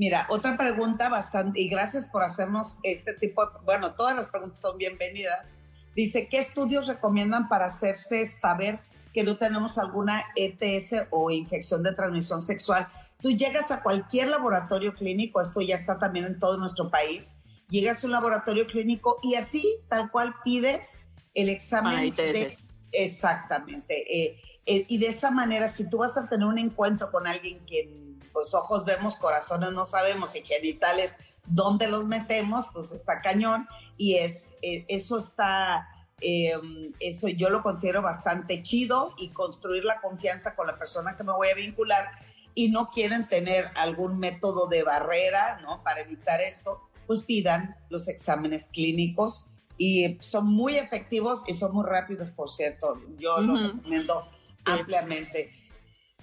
[0.00, 4.58] Mira, otra pregunta bastante, y gracias por hacernos este tipo de, bueno, todas las preguntas
[4.58, 5.56] son bienvenidas.
[5.94, 8.80] Dice, ¿qué estudios recomiendan para hacerse saber
[9.12, 12.88] que no tenemos alguna ETS o infección de transmisión sexual.
[13.20, 17.36] Tú llegas a cualquier laboratorio clínico, esto ya está también en todo nuestro país,
[17.68, 21.02] llegas a un laboratorio clínico y así, tal cual pides
[21.34, 22.14] el examen.
[22.16, 22.54] De,
[22.92, 24.00] exactamente.
[24.10, 27.58] Eh, eh, y de esa manera, si tú vas a tener un encuentro con alguien
[27.66, 31.16] que pues ojos vemos, corazones no sabemos y genitales,
[31.46, 32.66] ¿dónde los metemos?
[32.72, 35.88] Pues está cañón y es, eh, eso está
[36.20, 41.24] Em, eso yo lo considero bastante chido y construir la confianza con la persona que
[41.24, 42.10] me voy a vincular
[42.54, 45.82] y no quieren tener algún método de barrera, ¿no?
[45.82, 49.46] Para evitar esto, pues pidan los exámenes clínicos
[49.78, 53.00] y son muy efectivos y son muy rápidos, por cierto.
[53.18, 54.28] Yo los recomiendo
[54.66, 55.50] ampliamente.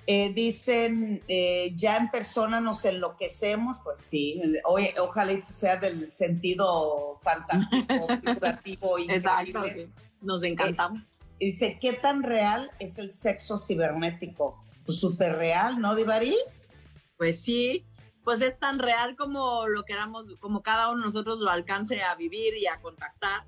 [0.09, 8.07] Eh, dicen, eh, ya en persona nos enloquecemos, pues sí, ojalá sea del sentido fantástico,
[8.23, 9.89] figurativo, Exacto, sí.
[10.21, 11.03] nos encantamos.
[11.03, 14.63] Eh, dice, ¿qué tan real es el sexo cibernético?
[14.85, 16.37] Pues súper real, ¿no, Divari?
[17.17, 17.85] Pues sí,
[18.23, 22.15] pues es tan real como lo queramos, como cada uno de nosotros lo alcance a
[22.15, 23.43] vivir y a contactar.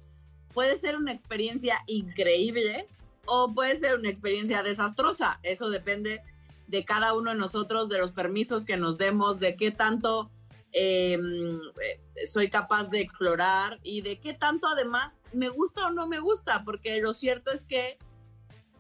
[0.53, 2.86] Puede ser una experiencia increíble
[3.26, 6.22] o puede ser una experiencia desastrosa, eso depende
[6.70, 10.30] de cada uno de nosotros, de los permisos que nos demos, de qué tanto
[10.72, 16.08] em, eh, soy capaz de explorar y de qué tanto además me gusta o no
[16.08, 17.98] me gusta, porque lo cierto es que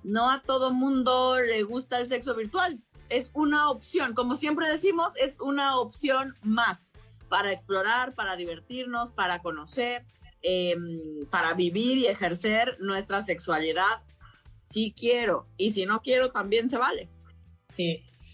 [0.03, 2.79] no a todo mundo le gusta el sexo virtual.
[3.09, 6.91] Es una opción, como siempre decimos, es una opción más
[7.27, 10.05] para explorar, para divertirnos, para conocer,
[10.43, 14.03] em, para vivir y ejercer nuestra sexualidad.
[14.47, 17.09] Si quiero y si no quiero, también se vale.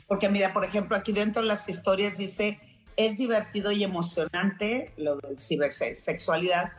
[0.07, 2.59] Porque mira, por ejemplo, aquí dentro de las historias dice,
[2.95, 6.71] es divertido y emocionante lo de cibersexualidad.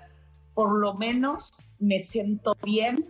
[0.55, 3.07] Por lo menos me siento bien,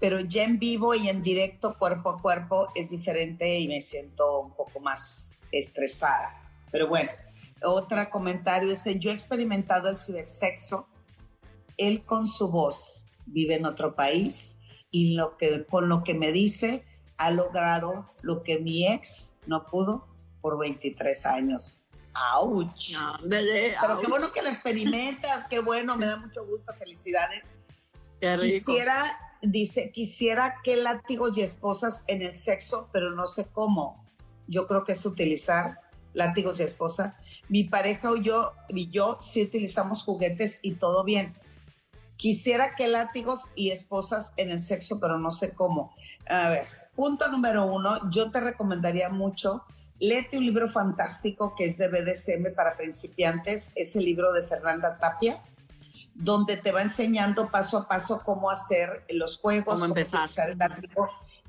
[0.00, 4.40] pero ya en vivo y en directo, cuerpo a cuerpo, es diferente y me siento
[4.40, 6.32] un poco más estresada.
[6.70, 7.10] Pero bueno,
[7.62, 10.88] otro comentario dice, yo he experimentado el cibersexo,
[11.76, 14.56] él con su voz vive en otro país
[14.90, 16.84] y lo que, con lo que me dice,
[17.18, 20.06] ha logrado lo que mi ex no pudo
[20.40, 21.80] por 23 años.
[22.14, 22.70] ¡Auch!
[23.28, 27.52] Pero qué bueno que lo experimentas, qué bueno, me da mucho gusto, felicidades.
[28.20, 28.66] Qué rico.
[28.66, 34.04] Quisiera, dice, quisiera que látigos y esposas en el sexo, pero no sé cómo.
[34.46, 35.80] Yo creo que es utilizar
[36.14, 37.16] látigos y esposa.
[37.48, 41.34] Mi pareja o yo y yo sí utilizamos juguetes y todo bien.
[42.16, 45.92] Quisiera que látigos y esposas en el sexo, pero no sé cómo.
[46.26, 46.66] A ver,
[46.96, 49.64] Punto número uno, yo te recomendaría mucho,
[50.00, 54.96] léete un libro fantástico que es de BDSM para principiantes, es el libro de Fernanda
[54.96, 55.42] Tapia,
[56.14, 60.58] donde te va enseñando paso a paso cómo hacer los juegos, cómo, empezar el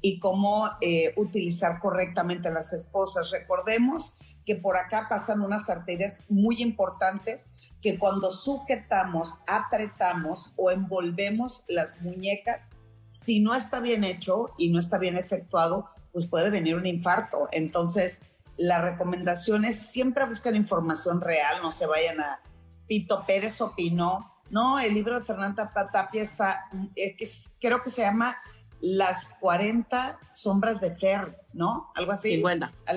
[0.02, 3.32] y cómo eh, utilizar correctamente las esposas.
[3.32, 11.64] Recordemos que por acá pasan unas arterias muy importantes que cuando sujetamos, apretamos o envolvemos
[11.68, 12.72] las muñecas,
[13.08, 17.48] si no está bien hecho y no está bien efectuado, pues puede venir un infarto.
[17.52, 18.22] Entonces,
[18.58, 22.42] la recomendación es siempre buscar información real, no se vayan a
[22.88, 24.34] Pito Pérez opinó.
[24.50, 27.16] No, el libro de Fernanda Tapia está, eh,
[27.60, 28.38] creo que se llama
[28.80, 31.92] Las 40 sombras de Fer, ¿no?
[31.96, 32.36] Algo así.
[32.36, 32.72] 50.
[32.88, 32.94] A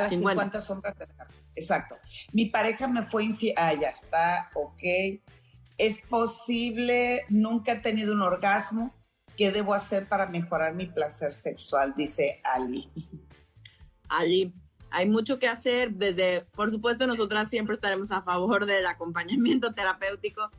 [0.00, 1.26] las 50, sombras de Fer.
[1.56, 1.96] Exacto.
[2.32, 3.54] Mi pareja me fue infiel.
[3.56, 5.20] Ah, ya está, ok.
[5.76, 8.94] Es posible, nunca he tenido un orgasmo
[9.36, 11.94] ¿Qué debo hacer para mejorar mi placer sexual?
[11.96, 12.90] Dice Ali.
[14.08, 14.54] Ali,
[14.90, 15.92] hay mucho que hacer.
[15.92, 20.50] Desde, por supuesto, nosotras siempre estaremos a favor del acompañamiento terapéutico,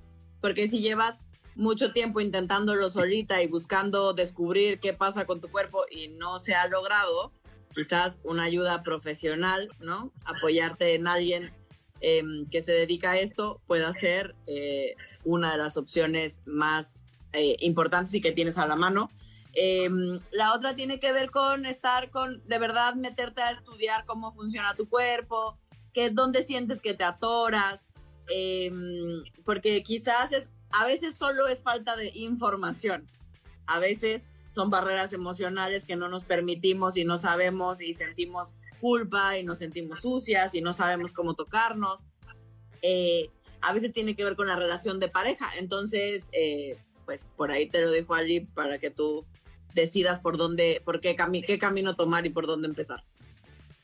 [0.42, 1.22] porque si llevas
[1.56, 6.54] mucho tiempo intentándolo solita y buscando descubrir qué pasa con tu cuerpo y no se
[6.54, 7.32] ha logrado,
[7.74, 10.12] quizás una ayuda profesional, ¿no?
[10.26, 11.54] Apoyarte en alguien
[12.02, 17.00] em, que se dedica a esto pueda ser eh, una de las opciones más
[17.38, 19.10] eh, importantes y que tienes a la mano.
[19.54, 24.34] Em, la otra tiene que ver con estar con, de verdad, meterte a estudiar cómo
[24.34, 25.58] funciona tu cuerpo,
[25.94, 27.90] que dónde sientes que te atoras,
[28.28, 33.10] em, porque quizás es a veces solo es falta de información.
[33.66, 39.38] A veces son barreras emocionales que no nos permitimos y no sabemos y sentimos culpa
[39.38, 42.06] y nos sentimos sucias y no sabemos cómo tocarnos.
[42.82, 43.30] Eh,
[43.62, 45.50] a veces tiene que ver con la relación de pareja.
[45.58, 49.26] Entonces, eh, pues por ahí te lo dejo allí para que tú
[49.74, 53.04] decidas por dónde, por qué, qué camino tomar y por dónde empezar.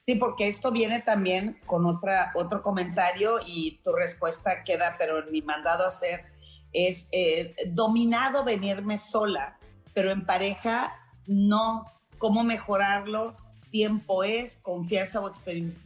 [0.06, 5.42] Sí, porque esto viene también con otra, otro comentario y tu respuesta queda, pero mi
[5.42, 6.26] mandado a hacer
[6.74, 9.60] es eh, dominado venirme sola,
[9.94, 10.94] pero en pareja
[11.28, 11.86] no.
[12.18, 13.36] ¿Cómo mejorarlo?
[13.72, 15.32] Tiempo es, confianza o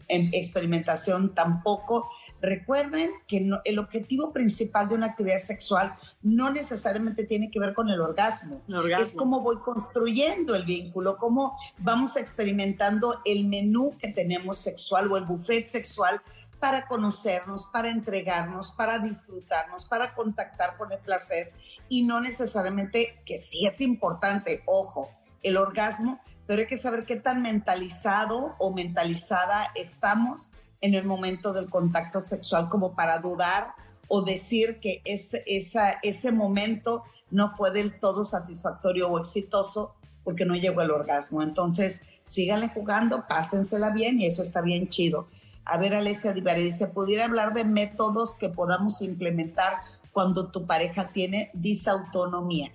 [0.10, 2.10] experimentación tampoco.
[2.42, 7.90] Recuerden que el objetivo principal de una actividad sexual no necesariamente tiene que ver con
[7.90, 8.62] el orgasmo.
[8.68, 9.06] el orgasmo.
[9.06, 15.18] Es cómo voy construyendo el vínculo, cómo vamos experimentando el menú que tenemos sexual o
[15.18, 16.22] el buffet sexual
[16.60, 21.52] para conocernos, para entregarnos, para disfrutarnos, para contactar con el placer
[21.90, 25.12] y no necesariamente que sí es importante, ojo,
[25.44, 31.54] el orgasmo, pero hay que saber qué tan mentalizado o mentalizada estamos en el momento
[31.54, 33.74] del contacto sexual como para dudar
[34.08, 40.46] o decir que ese, esa, ese momento no fue del todo satisfactorio o exitoso porque
[40.46, 41.42] no llegó el orgasmo.
[41.42, 45.28] Entonces, síganle jugando, pásensela bien y eso está bien chido.
[45.64, 49.78] A ver, Alessia Divari dice, ¿pudiera hablar de métodos que podamos implementar
[50.12, 52.72] cuando tu pareja tiene disautonomía?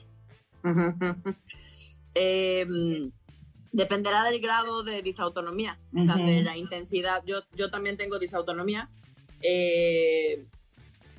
[3.72, 7.22] dependerá del grado de disautonomía, o sea, de la intensidad.
[7.24, 8.90] Yo, yo también tengo disautonomía,
[9.40, 10.44] eh,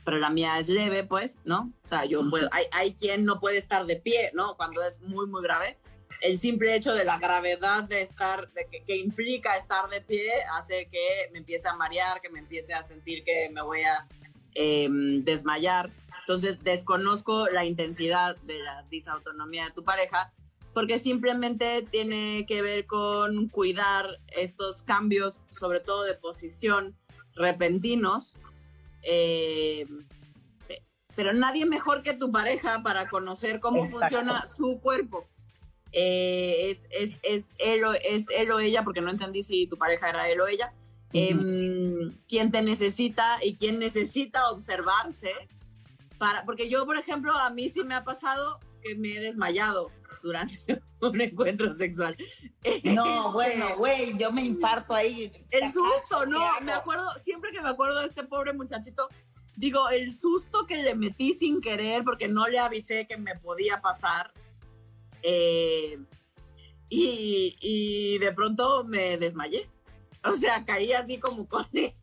[0.04, 1.72] pero la mía es leve, pues, ¿no?
[1.86, 4.56] O sea, yo puedo, hay, hay quien no puede estar de pie, ¿no?
[4.58, 5.78] Cuando es muy, muy grave
[6.22, 10.88] el simple hecho de la gravedad de estar, de que, implica estar de pie, hace
[10.92, 14.08] que me empiece a marear, que me empiece a sentir que me voy a
[14.54, 15.92] em, desmayar.
[16.20, 20.32] Entonces desconozco la intensidad de la disautonomía de tu pareja,
[20.74, 26.96] porque simplemente tiene que ver con cuidar estos cambios, sobre todo de posición
[27.36, 28.36] repentinos.
[29.04, 30.06] Em,
[31.16, 35.28] pero nadie mejor que tu pareja para conocer cómo funciona su cuerpo.
[35.92, 39.78] Eh, es, es, es, él o, es él o ella, porque no entendí si tu
[39.78, 40.74] pareja era él o ella,
[41.12, 45.34] em, quien te necesita y quien necesita observarse.
[46.18, 49.92] Para, porque yo, por ejemplo, a mí sí me ha pasado que me he desmayado
[50.22, 52.16] durante un encuentro sexual.
[52.18, 52.24] No,
[52.64, 55.32] este, bueno, güey, yo me infarto ahí.
[55.50, 59.10] El susto, no, me acuerdo, siempre que me acuerdo de este pobre muchachito,
[59.56, 63.82] digo, el susto que le metí sin querer porque no le avisé que me podía
[63.82, 64.32] pasar
[65.24, 66.00] eh,
[66.90, 69.70] y, de pronto me desmayé.
[70.24, 71.94] O sea, caí así como con Y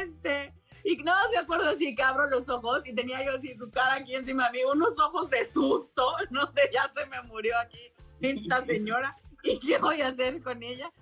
[0.00, 0.52] este,
[0.96, 3.94] y no me acuerdo así que abro los ojos y tenía yo así su cara
[3.94, 7.92] aquí encima de mí, unos ojos de susto, no sé, ya se me murió aquí
[8.20, 9.16] esta señora.
[9.42, 10.92] ¿Y qué voy a hacer con ella?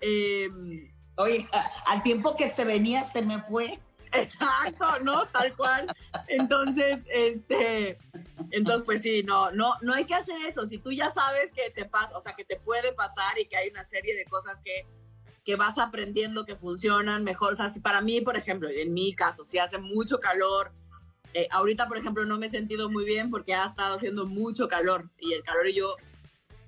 [0.00, 0.50] Eh,
[1.16, 1.48] Oye,
[1.86, 3.78] al tiempo que se venía, se me fue.
[4.12, 5.26] Exacto, ¿no?
[5.26, 5.86] Tal cual.
[6.28, 7.98] Entonces, este,
[8.50, 10.66] entonces, pues sí, no, no, no hay que hacer eso.
[10.66, 13.56] Si tú ya sabes que te pasa, o sea, que te puede pasar y que
[13.56, 14.86] hay una serie de cosas que,
[15.44, 17.52] que vas aprendiendo que funcionan mejor.
[17.52, 20.72] O sea, si para mí, por ejemplo, en mi caso, si hace mucho calor,
[21.34, 24.68] eh, ahorita, por ejemplo, no me he sentido muy bien porque ha estado haciendo mucho
[24.68, 25.96] calor y el calor y yo,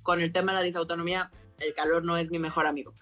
[0.02, 2.92] con el tema de la disautonomía, el calor no es mi mejor amigo.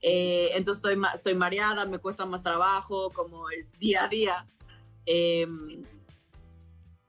[0.00, 4.46] Eh, entonces estoy, estoy mareada, me cuesta más trabajo, como el día a día.
[5.04, 5.82] Em,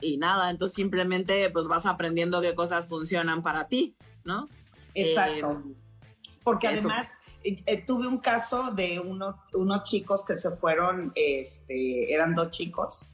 [0.02, 4.50] y nada, entonces simplemente pues vas aprendiendo qué cosas funcionan para ti, ¿no?
[4.94, 5.52] Exacto.
[5.52, 5.76] Em,
[6.44, 7.12] Porque además
[7.44, 13.12] eh, eh, tuve un caso de unos chicos que se fueron, este, eran dos chicos,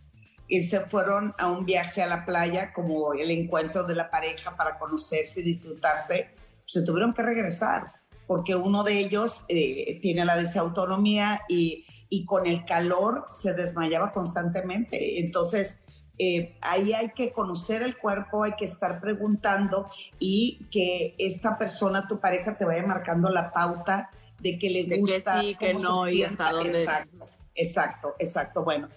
[0.47, 4.55] y se fueron a un viaje a la playa como el encuentro de la pareja
[4.55, 6.29] para conocerse y disfrutarse,
[6.65, 7.93] se tuvieron que regresar
[8.27, 14.11] porque uno de ellos eh, tiene la desautonomía y, y, con el calor se desmayaba
[14.11, 15.19] constantemente.
[15.19, 15.81] Entonces,
[16.17, 19.87] eh, ahí hay que conocer el cuerpo, hay que estar preguntando
[20.19, 24.09] y que esta persona, tu pareja, te vaya marcando la pauta
[24.39, 25.41] de que le gusta.
[25.41, 26.83] Que sí, que no, y hasta dónde.
[26.83, 28.63] Exacto, exacto, exacto.
[28.63, 28.89] Bueno.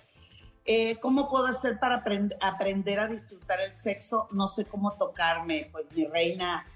[0.70, 2.04] Eh, ¿Cómo puedo hacer para
[2.42, 4.28] aprender a disfrutar el sexo?
[4.32, 5.70] No sé cómo tocarme.
[5.72, 6.66] Pues mi reina,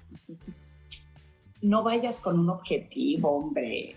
[1.61, 3.95] no vayas con un objetivo, hombre.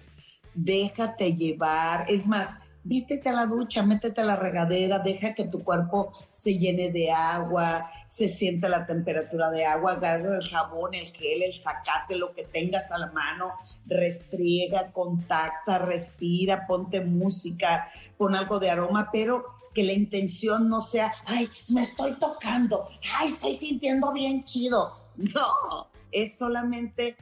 [0.53, 2.05] Déjate llevar.
[2.09, 2.59] Es más,
[2.89, 7.11] métete a la ducha, métete a la regadera, deja que tu cuerpo se llene de
[7.11, 12.33] agua, se sienta la temperatura de agua, agarra el jabón, el gel, el sacate, lo
[12.33, 13.53] que tengas a la mano,
[13.87, 21.13] restriega, contacta, respira, ponte música, pon algo de aroma, pero que la intención no sea,
[21.27, 24.97] ay, me estoy tocando, ay, estoy sintiendo bien chido.
[25.17, 27.17] No, es solamente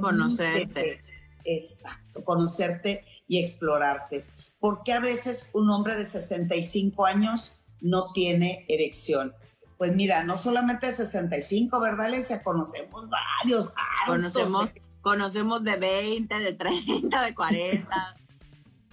[0.00, 1.00] conocerte.
[1.46, 4.26] Exacto, conocerte y explorarte.
[4.58, 9.32] ¿Por qué a veces un hombre de 65 años no tiene erección?
[9.78, 12.42] Pues mira, no solamente de 65, ¿verdad, Alicia?
[12.42, 13.72] Conocemos varios.
[14.06, 18.16] Conocemos, conocemos de 20, de 30, de 40.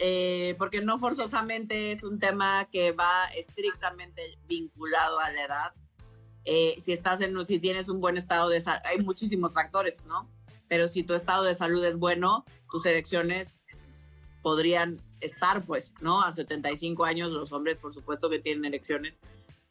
[0.05, 5.73] Eh, porque no forzosamente es un tema que va estrictamente vinculado a la edad.
[6.43, 10.27] Eh, si estás en, si tienes un buen estado de salud, hay muchísimos factores, ¿no?
[10.73, 13.53] Pero si tu estado de salud es bueno, tus erecciones
[14.41, 16.23] podrían estar, pues, ¿no?
[16.23, 19.19] A 75 años los hombres, por supuesto que tienen elecciones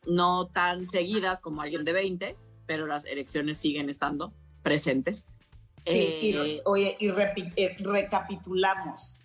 [0.06, 2.36] no tan seguidas como alguien de 20,
[2.66, 4.32] pero las elecciones siguen estando
[4.62, 5.26] presentes.
[5.84, 9.18] y, eh, oye, y eh, recapitulamos,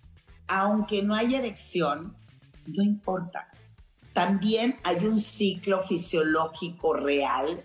[0.48, 2.16] aunque no haya erección,
[2.66, 3.52] no importa.
[4.12, 7.62] También hay un ciclo fisiológico real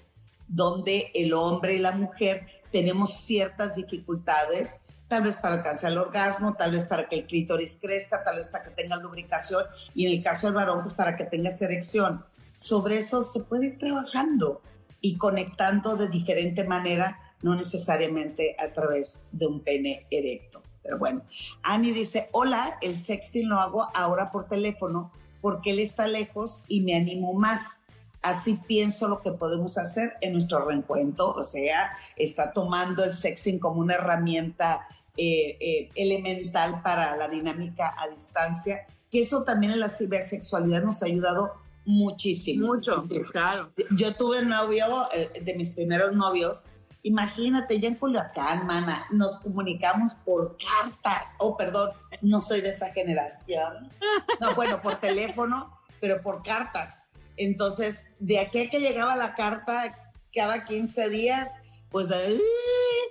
[0.48, 6.56] donde el hombre y la mujer tenemos ciertas dificultades tal vez para alcanzar el orgasmo,
[6.56, 9.64] tal vez para que el clítoris crezca, tal vez para que tenga lubricación
[9.94, 12.26] y en el caso del varón, pues para que tenga erección.
[12.52, 14.62] Sobre eso se puede ir trabajando
[15.02, 20.64] y conectando de diferente manera, no necesariamente a través de un pene erecto.
[20.82, 21.22] Pero bueno,
[21.62, 25.12] Annie dice, hola, el sexting lo hago ahora por teléfono
[25.42, 27.83] porque él está lejos y me animo más.
[28.24, 33.60] Así pienso lo que podemos hacer en nuestro reencuentro, o sea, está tomando el sexting
[33.60, 39.82] como una herramienta eh, eh, elemental para la dinámica a distancia, que eso también en
[39.82, 41.52] la cibersexualidad nos ha ayudado
[41.86, 42.68] muchísimo.
[42.68, 43.74] Mucho, claro.
[43.92, 46.68] Yo tuve novio, eh, de mis primeros novios,
[47.04, 52.92] imagínate, ya en Culiacán, mana, nos comunicamos por cartas, oh, perdón, no soy de esa
[52.94, 53.92] generación,
[54.40, 57.08] no, bueno, por teléfono, pero por cartas.
[57.38, 61.52] Entonces, de aquí a que llegaba la carta cada 15 días,
[61.90, 62.42] pues ahí,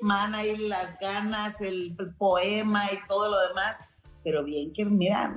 [0.00, 3.84] man, ahí las ganas, el, poema y todo lo demás.
[4.24, 5.36] Pero bien que, mira,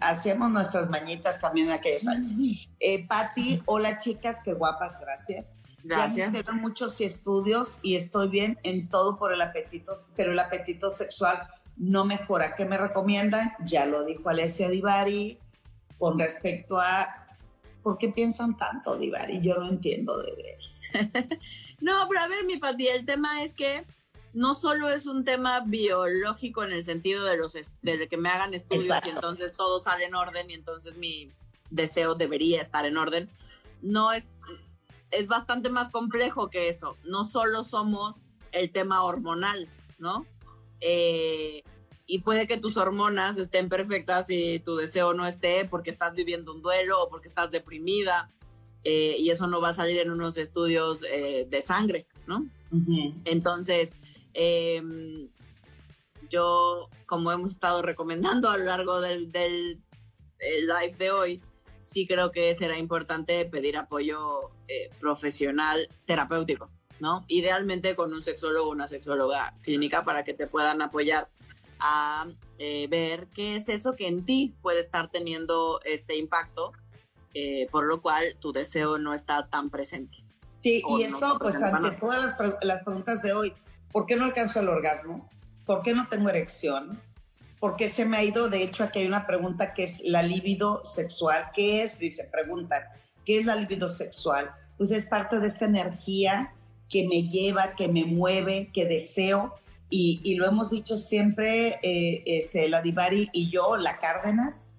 [0.00, 2.34] hacíamos nuestras mañitas también en aquellos años.
[2.80, 5.56] Eh, Patti, hola chicas, qué guapas, gracias.
[5.84, 6.16] Gracias.
[6.16, 10.38] Ya me hicieron muchos estudios y estoy bien en todo por el apetito, pero el
[10.38, 12.54] apetito sexual no mejora.
[12.54, 13.52] ¿Qué me recomiendan?
[13.64, 15.38] Ya lo dijo Alessia Divari
[15.98, 17.21] con respecto a
[17.82, 19.40] ¿por qué piensan tanto, Divari?
[19.40, 20.92] Yo no entiendo de veras.
[21.80, 23.84] no, pero a ver, mi Pati, el tema es que
[24.32, 28.54] no solo es un tema biológico en el sentido de los de que me hagan
[28.54, 31.30] estudios y entonces todo sale en orden y entonces mi
[31.70, 33.30] deseo debería estar en orden.
[33.82, 34.26] No es
[35.12, 36.96] es bastante más complejo que eso.
[37.04, 39.68] No solo somos el tema hormonal,
[39.98, 40.26] ¿no?
[40.80, 41.62] Eh,
[42.06, 46.52] y puede que tus hormonas estén perfectas y tu deseo no esté porque estás viviendo
[46.52, 48.30] un duelo o porque estás deprimida
[48.84, 52.46] eh, y eso no va a salir en unos estudios eh, de sangre, ¿no?
[53.24, 53.94] Entonces,
[54.34, 55.28] em,
[56.28, 59.78] yo, como hemos estado recomendando a lo largo del, del,
[60.40, 61.42] live de hoy,
[61.84, 67.24] sí creo que será importante pedir apoyo eh, profesional terapéutico, ¿no?
[67.28, 71.28] Idealmente con un sexólogo o una sexóloga clínica para que te puedan apoyar
[71.82, 72.26] a
[72.58, 76.72] eh, ver qué es eso que en ti puede estar teniendo este impacto,
[77.34, 80.16] eh, por lo cual tu deseo no está tan presente.
[80.62, 83.52] Sí, y eso, pues ante todas las, las, preguntas de hoy,
[83.90, 85.28] ¿por qué no alcanzo el orgasmo?
[85.66, 87.00] ¿Por qué no tengo erección?
[87.58, 88.48] ¿Por qué se me ha ido?
[88.48, 91.50] De hecho, aquí hay una pregunta que es la libido sexual.
[91.52, 91.98] ¿Qué es?
[91.98, 92.82] Dice, preguntan,
[93.24, 94.52] ¿qué es la libido sexual?
[94.76, 96.54] Pues es parte de esta energía
[96.88, 99.54] que me lleva, que me mueve, que deseo
[99.94, 104.72] y, lo hemos dicho siempre, eh, este, la Divari y yo, la Cárdenas,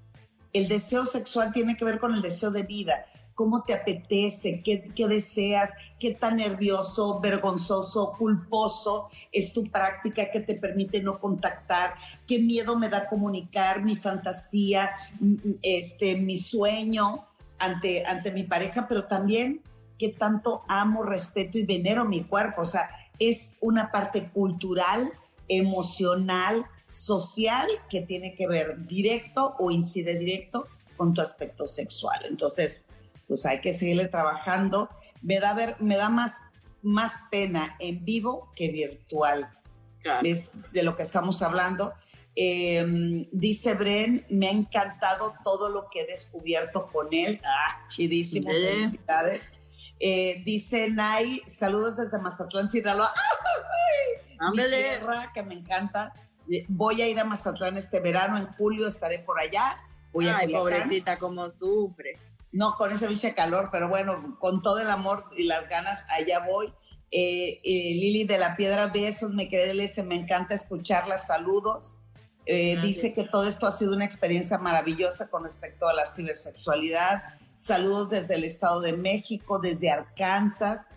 [0.54, 3.06] el deseo sexual tiene que ver con el deseo de vida.
[3.36, 4.64] ¿Cómo te apetece?
[4.64, 5.76] ¿Qué, ¿Qué, deseas?
[6.00, 11.94] ¿Qué tan nervioso, vergonzoso, culposo es tu práctica que te permite no contactar?
[12.28, 14.92] ¿Qué miedo me da comunicar mi fantasía,
[15.62, 17.28] este, mi sueño
[17.60, 18.88] ante, ante mi pareja?
[18.88, 19.62] Pero también
[19.98, 22.62] qué tanto amo, respeto y venero mi cuerpo.
[22.62, 22.90] O sea,
[23.20, 25.12] es una parte cultural,
[25.48, 32.26] emocional, social que tiene que ver directo o incide directo con tu aspecto sexual.
[32.30, 32.86] Entonces,
[33.28, 34.90] pues hay que seguirle trabajando.
[35.22, 36.42] Me da, ver, me da más,
[36.82, 39.50] más pena en vivo que virtual.
[40.24, 41.94] Es de lo que estamos hablando.
[42.36, 47.40] Em, dice Bren, me ha encantado todo lo que he descubierto con él.
[47.44, 49.52] Ah, chidísimo, felicidades.
[50.06, 53.14] Eh, dice Nay, saludos desde Mazatlán, Sinaloa.
[54.54, 56.12] Mi tierra, que me encanta.
[56.52, 59.78] Eh, voy a ir a Mazatlán este verano, en julio estaré por allá.
[60.12, 62.20] Voy Ay, pobrecita, cómo sufre.
[62.52, 66.40] No, con ese biche calor, pero bueno, con todo el amor y las ganas, allá
[66.40, 66.74] voy.
[67.10, 69.74] Eh, Lili de la Piedra, besos, me quedé
[70.04, 72.02] me encanta escucharla, saludos.
[72.46, 77.24] dice que todo esto ha sido una experiencia maravillosa con respecto a la cibersexualidad
[77.56, 80.90] Saludos desde el Estado de México, desde Arkansas.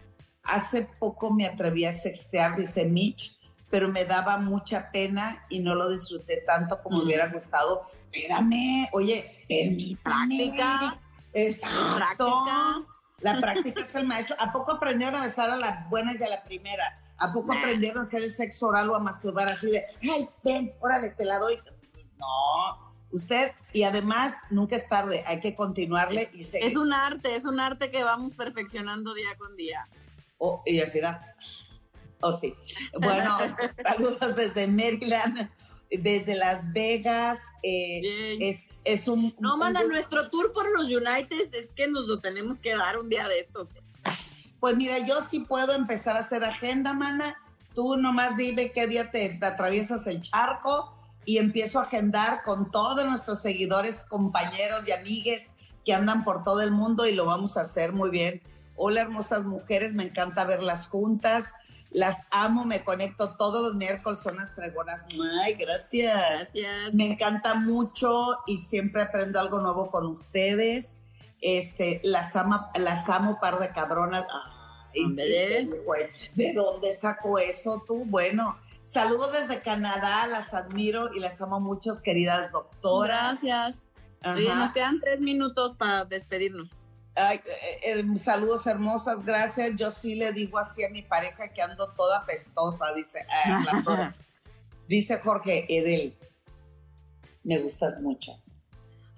[0.43, 3.37] Hace poco me atreví a sextear, dice Mitch,
[3.69, 7.85] pero me daba mucha pena y no lo disfruté tanto como me hubiera gustado.
[8.13, 10.03] Espérame, oye, permítame.
[10.03, 11.01] Práctica.
[11.33, 12.45] Exacto.
[13.21, 14.37] La práctica es el maestro.
[14.39, 17.03] ¿A poco aprendieron a besar a las buenas y a la primera?
[17.19, 20.75] ¿A poco aprendieron a hacer el sexo oral o a masturbar así de, ay, ven,
[20.81, 21.59] órale, te la doy?
[22.19, 22.86] No,
[23.17, 26.69] usted y además nunca es tarde, hay que continuarle y seguir.
[26.69, 29.89] Es un arte, es un arte que vamos perfeccionando día con día.
[30.39, 31.35] Oh, y así era.
[32.21, 32.55] Oh, sí.
[33.01, 33.39] Bueno,
[33.83, 35.51] saludos desde Maryland,
[35.91, 37.41] desde Las Vegas.
[37.63, 39.35] Eh, es, es, un.
[39.41, 43.09] No, manda, nuestro tour por los United es que nos lo tenemos que dar un
[43.09, 43.69] día de esto.
[44.61, 47.37] Pues mira, yo sí puedo empezar a hacer agenda, mana.
[47.75, 50.96] Tú nomás dime qué día te atraviesas el charco
[51.27, 55.55] y empiezo a agendar con todos nuestros seguidores, compañeros y amigues
[55.85, 58.41] que andan por todo el mundo y lo vamos a hacer muy bien.
[58.77, 61.53] Hola hermosas mujeres, me encanta verlas juntas.
[61.91, 65.01] Las amo, me conecto todos los miércoles, son las tregonas.
[65.43, 66.49] Ay, gracias.
[66.53, 66.95] Gracias.
[66.95, 70.97] Me encanta mucho y siempre aprendo algo nuevo con ustedes.
[71.41, 74.27] Este, las, ama, las amo, par de cabronas.
[74.95, 75.13] Ay,
[76.35, 78.05] ¿De dónde sacó eso tú?
[78.07, 78.57] Bueno,
[78.87, 83.43] Saludos desde Canadá, las admiro y las amo mucho, queridas doctoras.
[83.43, 83.89] Gracias.
[84.23, 86.71] nos quedan tres minutos para despedirnos.
[87.17, 87.41] Ay,
[87.85, 89.73] eh, eh, saludos hermosas, gracias.
[89.75, 94.15] Yo sí le digo así a mi pareja que ando toda pestosa, dice, ah,
[94.89, 96.17] dice Jorge Edel.
[97.43, 98.41] Me gustas mucho.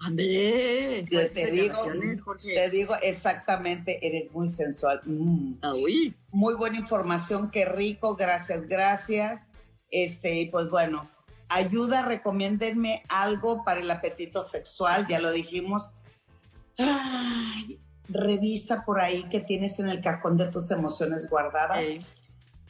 [0.01, 1.77] André, te digo,
[2.41, 5.03] te digo exactamente, eres muy sensual.
[5.05, 5.57] Mm.
[5.61, 5.75] Ah,
[6.31, 9.51] muy buena información, qué rico, gracias, gracias.
[9.91, 11.11] Este, pues bueno,
[11.49, 15.93] ayuda, recomiéndenme algo para el apetito sexual, ya lo dijimos.
[18.09, 22.15] revisa por ahí que tienes en el cajón de tus emociones guardadas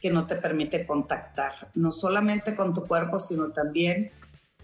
[0.01, 4.11] que no te permite contactar, no solamente con tu cuerpo, sino también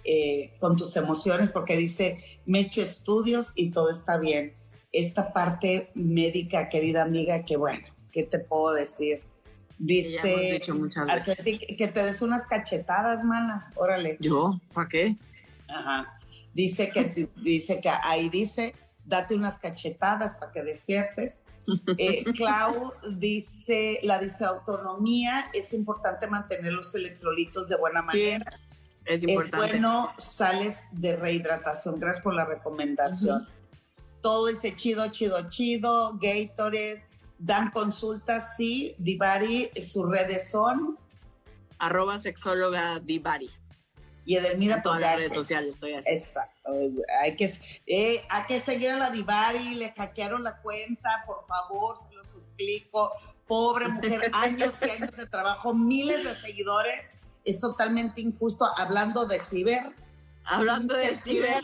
[0.04, 4.54] eh, con tus emociones, porque dice, me he hecho estudios y todo está bien.
[4.92, 9.24] Esta parte médica, querida amiga, que bueno, ¿qué te puedo decir?
[9.78, 10.62] Dice
[11.78, 13.72] que te des unas cachetadas, mana.
[13.76, 14.18] Órale.
[14.20, 14.60] ¿Yo?
[14.74, 15.18] ¿Para qué?
[15.68, 16.18] Ajá.
[16.54, 18.74] Dice que, dice que ahí dice,
[19.04, 21.46] date unas cachetadas para que despiertes.
[21.98, 28.58] Eh, Clau dice, la autonomía es importante mantener los electrolitos de buena manera.
[29.04, 29.66] es importante.
[29.66, 32.00] Es bueno, sales de rehidratación.
[32.00, 33.48] Gracias por la recomendación.
[34.22, 36.18] Todo dice chido, chido, chido.
[36.20, 37.04] Gatorade
[37.38, 38.96] Dan consultas, sí.
[38.98, 40.98] Divari, sus redes son.
[41.78, 43.50] Arroba sexóloga Divari.
[44.26, 46.12] Y Edelmira, en todas las redes sociales estoy así.
[46.12, 46.72] Exacto.
[47.22, 47.52] Hay que,
[47.86, 49.76] eh, hay que seguir a la Divari.
[49.76, 53.12] Le hackearon la cuenta, por favor, se lo suplico.
[53.48, 57.20] Pobre mujer, años y años de trabajo, miles de seguidores.
[57.44, 58.66] Es totalmente injusto.
[58.76, 59.94] Hablando de ciber.
[60.46, 61.64] Hablando de, ciber.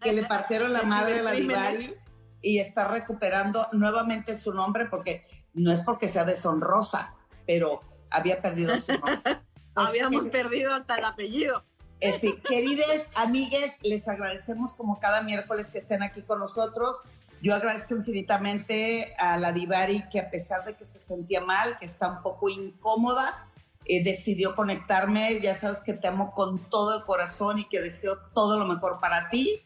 [0.00, 1.94] Que le partieron la madre a la Divari
[2.40, 5.24] y está recuperando nuevamente su nombre porque
[5.54, 7.14] no es porque sea deshonrosa,
[7.46, 7.80] pero
[8.10, 9.20] había perdido su nombre.
[9.74, 11.64] Habíamos perdido hasta el apellido.
[12.00, 17.02] Eh, sí, queridas amigues, les agradecemos como cada miércoles que estén aquí con nosotros.
[17.42, 21.86] Yo agradezco infinitamente a la Divari que a pesar de que se sentía mal, que
[21.86, 23.48] está un poco incómoda,
[23.84, 25.40] eh, decidió conectarme.
[25.40, 28.98] Ya sabes que te amo con todo el corazón y que deseo todo lo mejor
[29.00, 29.62] para ti.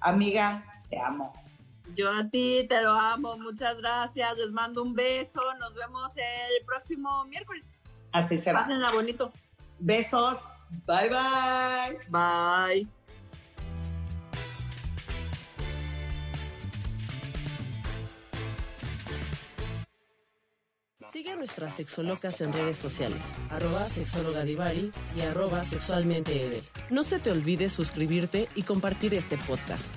[0.00, 1.32] Amiga, te amo.
[1.96, 6.64] Yo a ti te lo amo, muchas gracias, les mando un beso, nos vemos el
[6.66, 7.74] próximo miércoles.
[8.12, 8.60] Así será.
[8.60, 9.32] Pásenla bonito.
[9.78, 10.44] Besos,
[10.86, 11.98] bye bye.
[12.10, 12.86] Bye.
[21.10, 27.30] Sigue a nuestras sexolocas en redes sociales, arroba sexologadivari y arroba sexualmente No se te
[27.30, 29.94] olvide suscribirte y compartir este podcast.